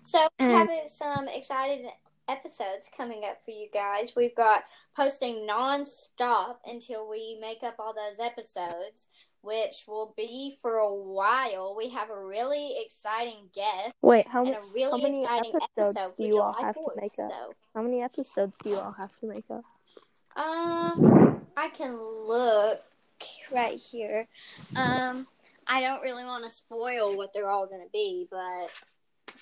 So 0.02 0.28
have 0.38 0.70
some 0.86 1.28
excited 1.28 1.86
episodes 2.28 2.90
coming 2.94 3.22
up 3.28 3.44
for 3.44 3.50
you 3.50 3.68
guys. 3.72 4.14
We've 4.16 4.34
got 4.34 4.64
posting 4.96 5.46
non-stop 5.46 6.60
until 6.66 7.08
we 7.08 7.38
make 7.40 7.62
up 7.62 7.76
all 7.78 7.94
those 7.94 8.20
episodes, 8.20 9.08
which 9.42 9.84
will 9.86 10.14
be 10.16 10.56
for 10.60 10.76
a 10.76 10.94
while. 10.94 11.74
We 11.76 11.88
have 11.90 12.10
a 12.10 12.24
really 12.24 12.76
exciting 12.84 13.48
guest 13.54 13.92
Wait, 14.02 14.26
how, 14.28 14.44
and 14.44 14.54
a 14.54 14.60
really 14.74 15.02
many 15.02 15.22
exciting 15.22 15.52
episodes 15.54 15.96
episode 15.96 16.16
do 16.16 16.24
you 16.24 16.40
all 16.40 16.54
have 16.60 16.74
to 16.74 16.90
make 16.96 17.18
up? 17.18 17.30
So, 17.30 17.54
how 17.74 17.82
many 17.82 18.02
episodes 18.02 18.52
do 18.62 18.70
you 18.70 18.76
all 18.76 18.92
have 18.92 19.12
to 19.20 19.26
make 19.26 19.44
up? 19.50 19.64
um, 20.38 21.46
I 21.56 21.68
can 21.68 21.98
look 22.00 22.80
right 23.52 23.78
here. 23.78 24.28
Um, 24.76 25.26
I 25.66 25.80
don't 25.80 26.00
really 26.00 26.24
want 26.24 26.44
to 26.44 26.50
spoil 26.50 27.16
what 27.16 27.32
they're 27.34 27.50
all 27.50 27.66
going 27.66 27.82
to 27.82 27.92
be, 27.92 28.26
but 28.30 28.70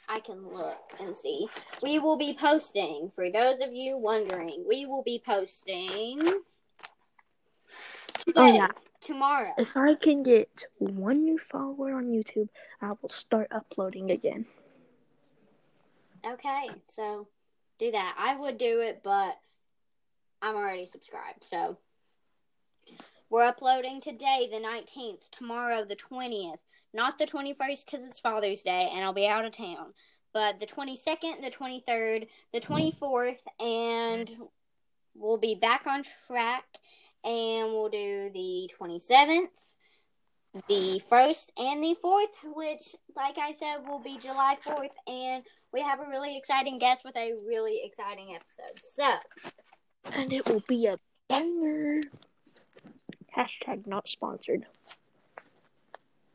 I 0.08 0.20
can 0.20 0.46
look 0.52 0.78
and 1.00 1.16
see. 1.16 1.48
We 1.82 1.98
will 1.98 2.16
be 2.16 2.36
posting, 2.38 3.10
for 3.14 3.30
those 3.30 3.60
of 3.60 3.72
you 3.72 3.96
wondering, 3.96 4.64
we 4.68 4.86
will 4.86 5.02
be 5.02 5.22
posting 5.24 6.18
today, 6.18 6.32
Oh, 8.36 8.46
yeah. 8.46 8.68
Oh, 8.74 8.80
tomorrow. 9.00 9.52
If 9.58 9.76
I 9.76 9.94
can 9.94 10.22
get 10.22 10.64
one 10.78 11.24
new 11.24 11.38
follower 11.38 11.96
on 11.96 12.06
YouTube, 12.06 12.48
I 12.80 12.92
will 13.00 13.10
start 13.10 13.48
uploading 13.50 14.10
again. 14.10 14.46
Okay, 16.24 16.70
so 16.88 17.28
do 17.78 17.90
that. 17.92 18.16
I 18.18 18.36
would 18.36 18.58
do 18.58 18.80
it, 18.80 19.00
but 19.04 19.36
I'm 20.42 20.56
already 20.56 20.86
subscribed, 20.86 21.44
so 21.44 21.78
we're 23.30 23.44
uploading 23.44 24.00
today, 24.00 24.48
the 24.50 24.58
19th, 24.58 25.30
tomorrow, 25.30 25.84
the 25.84 25.96
20th, 25.96 26.58
not 26.96 27.18
the 27.18 27.26
21st 27.26 27.84
because 27.84 28.02
it's 28.04 28.18
Father's 28.18 28.62
Day 28.62 28.90
and 28.92 29.04
I'll 29.04 29.12
be 29.12 29.28
out 29.28 29.44
of 29.44 29.52
town, 29.56 29.92
but 30.32 30.58
the 30.58 30.66
22nd, 30.66 31.42
the 31.42 31.50
23rd, 31.50 32.26
the 32.52 32.60
24th, 32.60 33.38
and 33.60 34.28
we'll 35.14 35.38
be 35.38 35.54
back 35.54 35.86
on 35.86 36.02
track 36.26 36.64
and 37.22 37.68
we'll 37.68 37.88
do 37.90 38.30
the 38.32 38.70
27th. 38.80 39.48
The 40.68 41.00
first 41.10 41.52
and 41.58 41.84
the 41.84 41.94
fourth, 42.00 42.34
which, 42.54 42.96
like 43.14 43.36
I 43.36 43.52
said, 43.52 43.86
will 43.86 43.98
be 43.98 44.16
July 44.18 44.56
4th, 44.66 44.88
and 45.06 45.42
we 45.70 45.82
have 45.82 46.00
a 46.00 46.08
really 46.08 46.36
exciting 46.38 46.78
guest 46.78 47.04
with 47.04 47.14
a 47.16 47.34
really 47.46 47.82
exciting 47.84 48.34
episode. 48.34 48.80
So, 48.82 49.16
And 50.12 50.32
it 50.32 50.48
will 50.48 50.62
be 50.66 50.86
a 50.86 50.98
banger. 51.28 52.00
Hashtag 53.36 53.86
not 53.86 54.08
sponsored. 54.08 54.64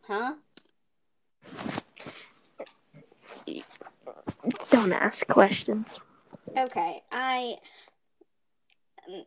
huh? 0.04 0.34
Don't 4.70 4.94
ask 4.94 5.28
questions. 5.28 6.00
Okay, 6.58 7.04
I 7.12 7.58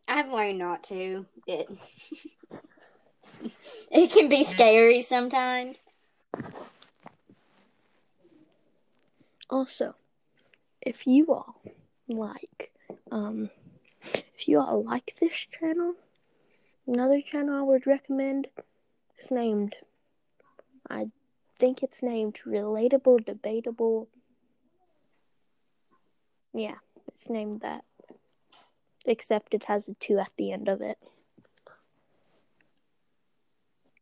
I've 0.08 0.30
learned 0.30 0.58
not 0.58 0.82
to. 0.84 1.26
It 1.46 1.68
it 3.90 4.10
can 4.10 4.28
be 4.28 4.42
scary 4.42 5.02
sometimes. 5.02 5.84
Also, 9.50 9.94
if 10.80 11.06
you 11.06 11.32
all 11.32 11.60
like, 12.08 12.72
um, 13.12 13.50
if 14.12 14.48
you 14.48 14.58
all 14.58 14.82
like 14.82 15.14
this 15.20 15.34
channel, 15.34 15.94
another 16.86 17.20
channel 17.20 17.58
I 17.58 17.62
would 17.62 17.86
recommend 17.86 18.48
is 19.18 19.30
named, 19.30 19.76
I 20.88 21.10
think 21.64 21.82
it's 21.82 22.02
named 22.02 22.38
Relatable 22.46 23.24
Debatable. 23.24 24.10
Yeah, 26.52 26.74
it's 27.08 27.30
named 27.30 27.62
that. 27.62 27.84
Except 29.06 29.54
it 29.54 29.64
has 29.64 29.88
a 29.88 29.94
two 29.94 30.18
at 30.18 30.30
the 30.36 30.52
end 30.52 30.68
of 30.68 30.82
it. 30.82 30.98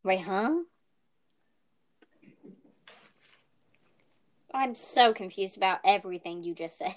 Wait, 0.02 0.22
huh? 0.22 0.62
I'm 4.52 4.74
so 4.74 5.14
confused 5.14 5.56
about 5.56 5.78
everything 5.84 6.42
you 6.42 6.56
just 6.56 6.78
said. 6.78 6.96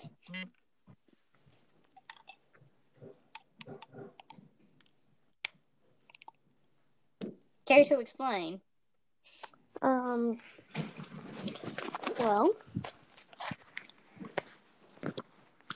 Care 7.67 7.83
to 7.83 7.99
explain? 7.99 8.61
Um, 9.83 10.39
well, 12.19 12.51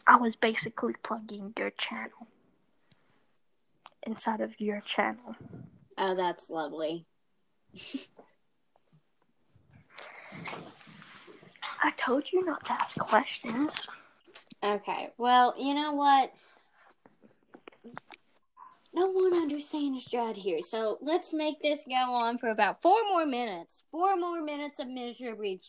I 0.07 0.15
was 0.15 0.35
basically 0.35 0.93
plugging 1.03 1.53
your 1.57 1.69
channel 1.71 2.27
inside 4.05 4.41
of 4.41 4.59
your 4.59 4.81
channel. 4.81 5.35
Oh, 5.97 6.15
that's 6.15 6.49
lovely. 6.49 7.05
I 11.81 11.91
told 11.91 12.31
you 12.31 12.43
not 12.43 12.65
to 12.65 12.73
ask 12.73 12.97
questions. 12.97 13.87
Okay. 14.63 15.09
Well, 15.17 15.53
you 15.57 15.73
know 15.73 15.93
what? 15.93 16.33
No 18.93 19.07
one 19.07 19.33
understands 19.33 20.05
Judd 20.05 20.35
here, 20.35 20.61
so 20.61 20.97
let's 21.01 21.31
make 21.31 21.61
this 21.61 21.85
go 21.87 21.95
on 21.95 22.37
for 22.37 22.49
about 22.49 22.81
four 22.81 22.97
more 23.07 23.25
minutes. 23.25 23.83
Four 23.91 24.17
more 24.17 24.41
minutes 24.41 24.79
of 24.79 24.87
misery, 24.87 25.61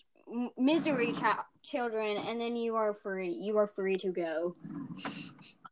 misery, 0.56 1.12
chi- 1.12 1.38
children, 1.62 2.16
and 2.16 2.40
then 2.40 2.56
you 2.56 2.76
are 2.76 2.94
free. 2.94 3.30
You 3.30 3.56
are 3.58 3.66
free 3.66 3.96
to 3.98 4.08
go. 4.10 4.54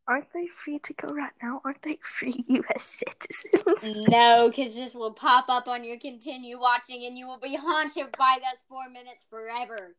Aren't 0.07 0.33
they 0.33 0.47
free 0.47 0.79
to 0.79 0.93
go 0.95 1.09
right 1.09 1.33
now? 1.43 1.61
Aren't 1.67 1.83
they 1.83 1.99
free 2.03 2.43
U.S. 2.49 2.83
citizens? 2.83 3.99
No, 4.09 4.49
because 4.49 4.75
this 4.75 4.95
will 4.95 5.13
pop 5.13 5.47
up 5.49 5.69
on 5.69 5.85
your 5.85 5.99
continue 5.99 6.59
watching, 6.59 7.05
and 7.05 7.19
you 7.19 7.27
will 7.27 7.39
be 7.39 7.55
haunted 7.57 8.07
by 8.19 8.37
those 8.39 8.61
four 8.69 8.89
minutes 8.89 9.27
forever. 9.29 9.95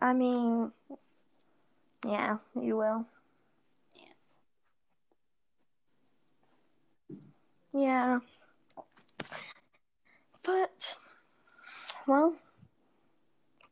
I 0.00 0.12
mean, 0.12 0.70
yeah, 2.06 2.36
you 2.60 2.76
will. 2.76 3.06
Yeah. 3.96 4.02
Yeah. 7.72 8.18
But, 10.44 10.96
well, 12.06 12.34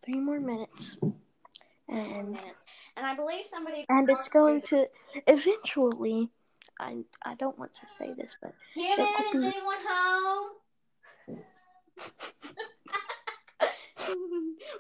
three 0.05 0.21
more 0.21 0.41
minutes. 0.41 0.97
And 1.89 2.31
minutes, 2.33 2.65
and 2.97 3.05
I 3.05 3.15
believe 3.15 3.47
somebody. 3.47 3.85
and 3.89 4.09
it's 4.09 4.29
going 4.29 4.63
to 4.63 4.87
eventually 5.27 6.31
I 6.81 7.05
I 7.25 7.35
don't 7.35 7.59
want 7.59 7.75
to 7.75 7.89
say 7.89 8.15
this, 8.17 8.37
but 8.41 8.55
Human, 8.75 9.07
it 9.07 9.35
is 9.37 9.41
be- 9.41 9.47
anyone 9.49 9.77
home? 9.87 10.49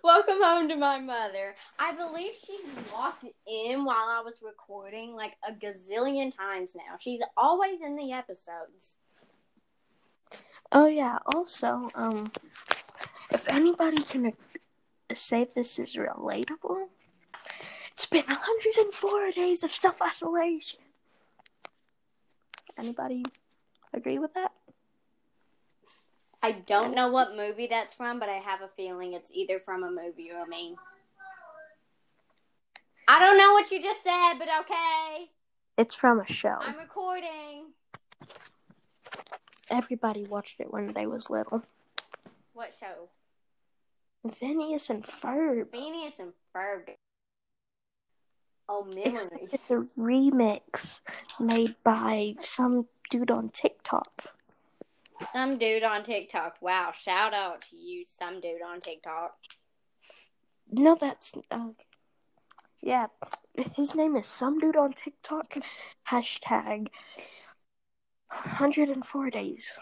Welcome 0.03 0.42
home 0.42 0.68
to 0.68 0.76
my 0.76 0.98
mother. 0.98 1.55
I 1.78 1.94
believe 1.94 2.32
she 2.44 2.59
walked 2.92 3.24
in 3.46 3.84
while 3.84 4.09
I 4.09 4.20
was 4.24 4.42
recording 4.42 5.14
like 5.14 5.36
a 5.46 5.53
gazillion 5.53 6.34
times 6.36 6.74
now. 6.74 6.96
She's 6.98 7.20
always 7.36 7.82
in 7.82 7.94
the 7.96 8.12
episodes. 8.12 8.96
oh 10.72 10.86
yeah, 10.86 11.18
also 11.34 11.88
um 11.94 12.30
if 13.33 13.49
anybody 13.49 14.03
can 14.03 14.33
say 15.14 15.49
this 15.55 15.78
is 15.78 15.95
relatable, 15.95 16.89
it's 17.93 18.07
been 18.07 18.24
104 18.26 19.30
days 19.33 19.64
of 19.64 19.72
self-isolation. 19.72 20.80
Anybody 22.78 23.24
agree 23.93 24.18
with 24.18 24.35
that? 24.35 24.53
I 26.43 26.53
don't 26.53 26.95
know 26.95 27.09
what 27.09 27.37
movie 27.37 27.68
that's 27.68 27.95
from, 27.95 28.18
but 28.18 28.28
I 28.28 28.39
have 28.39 28.62
a 28.62 28.68
feeling 28.76 29.12
it's 29.12 29.30
either 29.33 29.59
from 29.59 29.85
a 29.85 29.91
movie 29.91 30.30
or 30.33 30.43
a 30.43 30.49
meme. 30.49 30.76
I 33.07 33.18
don't 33.20 33.37
know 33.37 33.53
what 33.53 33.70
you 33.70 33.80
just 33.80 34.03
said, 34.03 34.35
but 34.39 34.49
okay. 34.61 35.30
It's 35.76 35.95
from 35.95 36.20
a 36.20 36.26
show. 36.26 36.57
I'm 36.61 36.78
recording. 36.78 37.72
Everybody 39.70 40.24
watched 40.24 40.61
it 40.61 40.72
when 40.72 40.93
they 40.93 41.07
was 41.07 41.30
little. 41.30 41.62
What 42.55 42.74
show? 42.78 43.09
Phineas 44.31 44.91
and 44.91 45.05
Ferb. 45.05 45.70
Phineas 45.70 46.18
and 46.18 46.33
Ferb. 46.55 46.95
Oh, 48.68 48.85
memories. 48.85 49.51
it's 49.53 49.70
a 49.70 49.87
remix 49.99 51.01
made 51.41 51.75
by 51.85 52.37
some 52.41 52.87
dude 53.11 53.31
on 53.31 53.51
TikTok. 53.51 54.33
Some 55.33 55.59
dude 55.59 55.83
on 55.83 56.05
TikTok. 56.05 56.57
Wow, 56.61 56.93
shout 56.95 57.35
out 57.35 57.62
to 57.70 57.77
you, 57.77 58.05
some 58.07 58.41
dude 58.41 58.62
on 58.62 58.81
TikTok. 58.81 59.35
No, 60.70 60.97
that's 60.99 61.35
uh, 61.51 61.70
yeah. 62.81 63.07
His 63.77 63.95
name 63.95 64.16
is 64.16 64.27
some 64.27 64.59
dude 64.59 64.77
on 64.77 64.93
TikTok. 64.93 65.59
Hashtag 66.11 66.89
104 68.29 69.31
days. 69.31 69.79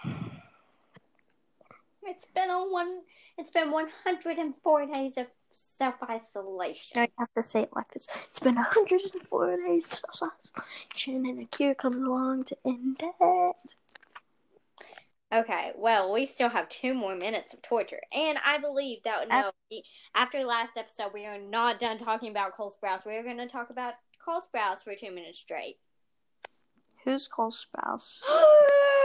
It's 2.03 2.27
been 2.35 2.51
on 2.51 2.73
one. 2.73 3.03
It's 3.39 3.51
been 3.51 3.71
104 3.71 4.87
days 4.87 5.17
of 5.17 5.27
self 5.53 5.97
isolation. 6.09 6.99
I 6.99 7.09
have 7.19 7.33
to 7.37 7.43
say 7.43 7.63
it 7.63 7.71
like 7.75 7.93
this. 7.93 8.07
It's 8.27 8.39
been 8.39 8.55
104 8.55 9.57
days 9.57 9.87
of 9.87 9.99
self 9.99 10.33
isolation, 10.57 11.27
and 11.27 11.41
a 11.41 11.45
cure 11.45 11.75
comes 11.75 11.97
along 11.97 12.45
to 12.45 12.57
end 12.65 13.01
it. 13.01 13.57
Okay, 15.33 15.71
well, 15.77 16.13
we 16.13 16.27
still 16.27 16.49
have 16.49 16.69
two 16.69 16.93
more 16.93 17.15
minutes 17.15 17.55
of 17.55 17.63
torture, 17.63 18.01
and 18.13 18.37
I 18.45 18.59
believe 18.59 19.03
that 19.05 19.29
no, 19.29 19.53
after 20.15 20.43
last 20.43 20.77
episode, 20.77 21.13
we 21.15 21.25
are 21.27 21.39
not 21.39 21.79
done 21.79 21.99
talking 21.99 22.31
about 22.31 22.57
Cole 22.57 22.73
Sprouse. 22.73 23.07
We 23.07 23.17
are 23.17 23.23
going 23.23 23.39
to 23.39 23.47
talk 23.47 23.71
about 23.71 23.95
Cole 24.25 24.41
Sprouse 24.41 24.83
for 24.83 24.95
two 24.95 25.15
minutes 25.15 25.39
straight. 25.39 25.77
Who's 27.05 27.29
Cole's 27.29 27.59
spouse? 27.61 28.21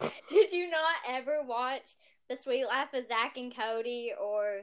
Did 0.30 0.52
you 0.52 0.70
not 0.70 0.94
ever 1.08 1.42
watch 1.42 1.94
The 2.28 2.36
Suite 2.36 2.66
Life 2.66 2.92
of 2.94 3.06
Zack 3.06 3.36
and 3.36 3.54
Cody 3.54 4.12
or 4.20 4.62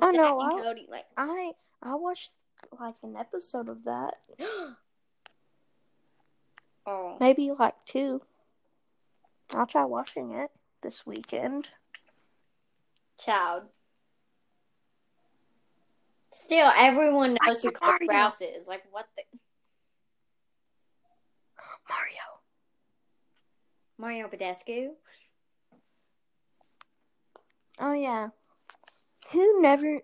Oh, 0.00 0.10
Zach 0.10 0.14
no, 0.16 0.40
and 0.40 0.52
I- 0.52 0.62
Cody? 0.62 0.86
Like, 0.90 1.06
I 1.16 1.52
I 1.82 1.94
watched 1.96 2.32
like 2.80 2.94
an 3.02 3.14
episode 3.16 3.68
of 3.68 3.84
that, 3.84 4.14
oh, 6.86 7.16
maybe 7.20 7.50
like 7.58 7.74
two. 7.84 8.22
I'll 9.52 9.66
try 9.66 9.84
watching 9.84 10.32
it 10.32 10.50
this 10.82 11.04
weekend. 11.06 11.68
child. 13.20 13.64
Still, 16.32 16.70
everyone 16.76 17.36
knows 17.46 17.62
who 17.62 17.68
like 17.68 17.80
Cole 17.80 17.98
is. 18.40 18.66
Like, 18.66 18.82
what 18.90 19.06
the 19.16 19.22
Mario. 21.88 22.33
Mario 23.98 24.28
Badescu? 24.28 24.90
Oh 27.78 27.92
yeah. 27.92 28.28
Who 29.32 29.60
never 29.60 30.00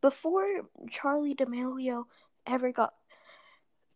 before 0.00 0.62
Charli 0.90 1.36
D'Amelio 1.36 2.04
ever 2.46 2.72
got 2.72 2.94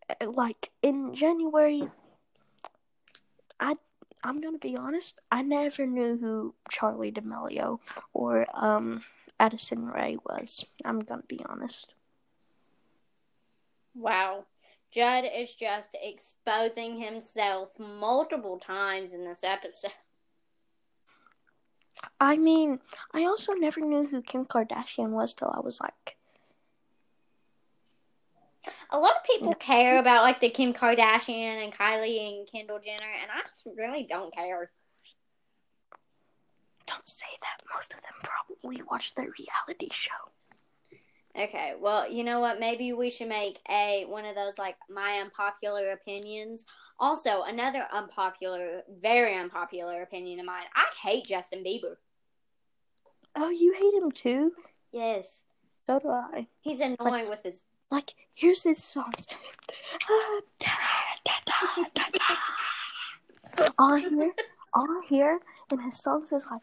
uh, 0.09 0.29
like 0.31 0.71
in 0.81 1.13
January 1.15 1.83
I 3.59 3.75
I'm 4.23 4.41
to 4.41 4.57
be 4.59 4.77
honest, 4.77 5.15
I 5.31 5.41
never 5.41 5.87
knew 5.87 6.17
who 6.17 6.53
Charli 6.71 7.13
D'Amelio 7.13 7.79
or 8.13 8.45
um 8.53 9.03
Addison 9.39 9.85
Rae 9.85 10.17
was. 10.25 10.65
I'm 10.85 11.01
to 11.01 11.23
be 11.27 11.41
honest. 11.47 11.93
Wow. 13.95 14.45
Judd 14.91 15.23
is 15.33 15.53
just 15.55 15.95
exposing 16.01 16.99
himself 16.99 17.69
multiple 17.79 18.59
times 18.59 19.13
in 19.13 19.25
this 19.25 19.43
episode. 19.43 19.91
I 22.19 22.37
mean, 22.37 22.79
I 23.13 23.23
also 23.25 23.53
never 23.53 23.79
knew 23.79 24.05
who 24.05 24.21
Kim 24.21 24.45
Kardashian 24.45 25.09
was 25.09 25.33
till 25.33 25.53
I 25.53 25.59
was 25.59 25.79
like 25.79 26.17
A 28.89 28.99
lot 28.99 29.15
of 29.15 29.23
people 29.23 29.53
care 29.53 29.99
about 29.99 30.23
like 30.23 30.39
the 30.39 30.49
Kim 30.49 30.73
Kardashian 30.73 31.63
and 31.63 31.73
Kylie 31.73 32.39
and 32.39 32.47
Kendall 32.47 32.79
Jenner, 32.79 33.11
and 33.21 33.31
I 33.31 33.41
just 33.41 33.67
really 33.77 34.03
don't 34.03 34.33
care. 34.33 34.71
don't 36.85 37.09
say 37.09 37.27
that. 37.41 37.63
Most 37.73 37.93
of 37.93 38.01
them 38.01 38.13
probably 38.23 38.81
watch 38.83 39.15
the 39.15 39.21
reality 39.21 39.89
show. 39.91 40.31
Okay, 41.37 41.75
well, 41.79 42.11
you 42.11 42.23
know 42.25 42.39
what? 42.41 42.59
Maybe 42.59 42.91
we 42.93 43.09
should 43.09 43.29
make 43.29 43.59
a 43.69 44.05
one 44.07 44.25
of 44.25 44.35
those 44.35 44.57
like 44.57 44.75
my 44.89 45.19
unpopular 45.19 45.91
opinions. 45.91 46.65
Also, 46.99 47.43
another 47.43 47.87
unpopular, 47.91 48.81
very 49.01 49.35
unpopular 49.37 50.01
opinion 50.01 50.39
of 50.41 50.45
mine. 50.45 50.65
I 50.75 50.85
hate 51.07 51.25
Justin 51.25 51.63
Bieber. 51.63 51.95
Oh, 53.35 53.49
you 53.49 53.73
hate 53.73 53.93
him 54.03 54.11
too? 54.11 54.51
Yes, 54.91 55.43
So 55.87 55.99
do 55.99 56.09
I. 56.09 56.47
he's 56.59 56.81
annoying 56.81 57.29
with 57.29 57.43
his. 57.43 57.63
Like, 57.89 58.13
here's 58.33 58.63
his 58.63 58.83
songs. 58.83 59.25
all 63.77 63.93
I 63.93 63.99
hear, 63.99 64.31
all 64.73 64.87
I 64.89 65.01
hear 65.07 65.39
in 65.71 65.79
his 65.79 66.01
songs 66.01 66.31
is 66.31 66.45
like, 66.51 66.61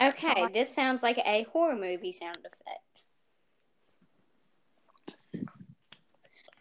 Okay, 0.00 0.42
like- 0.42 0.54
this 0.54 0.74
sounds 0.74 1.02
like 1.02 1.18
a 1.18 1.44
horror 1.52 1.76
movie 1.76 2.12
sound 2.12 2.38
effect. 2.38 3.04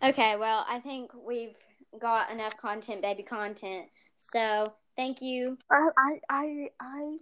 Okay, 0.02 0.36
well, 0.38 0.66
I 0.70 0.80
think 0.80 1.12
we've 1.14 1.56
got 2.00 2.32
enough 2.32 2.56
content, 2.58 3.02
baby 3.02 3.24
content. 3.24 3.88
So, 4.18 4.74
thank 4.96 5.22
you. 5.22 5.58
I, 5.70 5.90
I, 5.98 6.20
I, 6.30 6.68
I, 6.80 7.18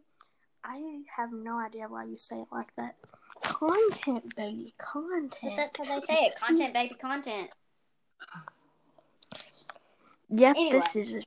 I 0.63 0.99
have 1.15 1.32
no 1.32 1.57
idea 1.59 1.88
why 1.88 2.05
you 2.05 2.18
say 2.18 2.36
it 2.41 2.47
like 2.51 2.76
that. 2.76 2.95
Content, 3.41 4.36
baby, 4.36 4.74
content. 4.78 5.55
That's 5.55 5.78
how 5.78 5.84
they 5.86 6.05
say 6.05 6.26
it. 6.26 6.36
Content, 6.39 6.74
baby 6.74 6.95
content. 6.95 7.49
Yep, 10.30 10.55
Anyway. 10.55 10.80
this 10.80 10.95
is 10.95 11.24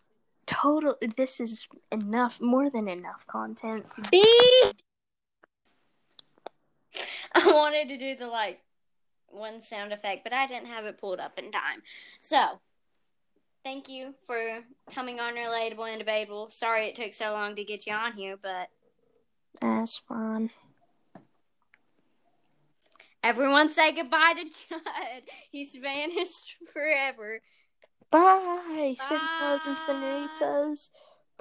total. 0.63 0.97
This 1.17 1.41
is 1.41 1.67
enough, 1.93 2.41
more 2.41 2.71
than 2.71 2.89
enough 2.89 3.27
content. 3.27 3.87
I 7.35 7.47
wanted 7.47 7.89
to 7.89 7.99
do 7.99 8.17
the 8.17 8.27
like 8.27 8.61
one 9.29 9.61
sound 9.63 9.93
effect, 9.93 10.25
but 10.25 10.33
I 10.33 10.47
didn't 10.47 10.67
have 10.67 10.85
it 10.85 10.99
pulled 10.99 11.21
up 11.21 11.39
in 11.39 11.53
time. 11.53 11.83
So, 12.19 12.61
thank 13.65 13.89
you 13.89 14.15
for 14.27 14.61
coming 14.93 15.21
on 15.21 15.35
Relatable 15.35 15.89
and 15.89 15.99
Debatable. 15.99 16.49
Sorry 16.51 16.89
it 16.89 16.97
took 16.97 17.15
so 17.15 17.33
long 17.33 17.55
to 17.57 17.65
get 17.65 17.87
you 17.87 17.93
on 17.93 18.13
here, 18.15 18.37
but 18.41 18.69
That's 19.61 19.99
fine. 19.99 20.51
everyone 23.23 23.69
say 23.69 23.93
goodbye 23.93 24.35
to 24.37 24.45
Judd. 24.45 25.23
He's 25.53 25.77
vanished 25.77 26.57
forever. 26.73 27.41
Bye, 28.11 28.97
senores 28.99 29.61
and 29.67 29.79
senoritas. 29.87 30.91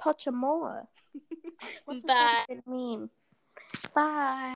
Pachamora. 0.00 0.86
What 1.84 1.94
does 1.94 2.04
Bye. 2.06 2.14
that 2.14 2.46
even 2.48 2.62
mean? 2.66 3.10
Bye. 3.94 4.48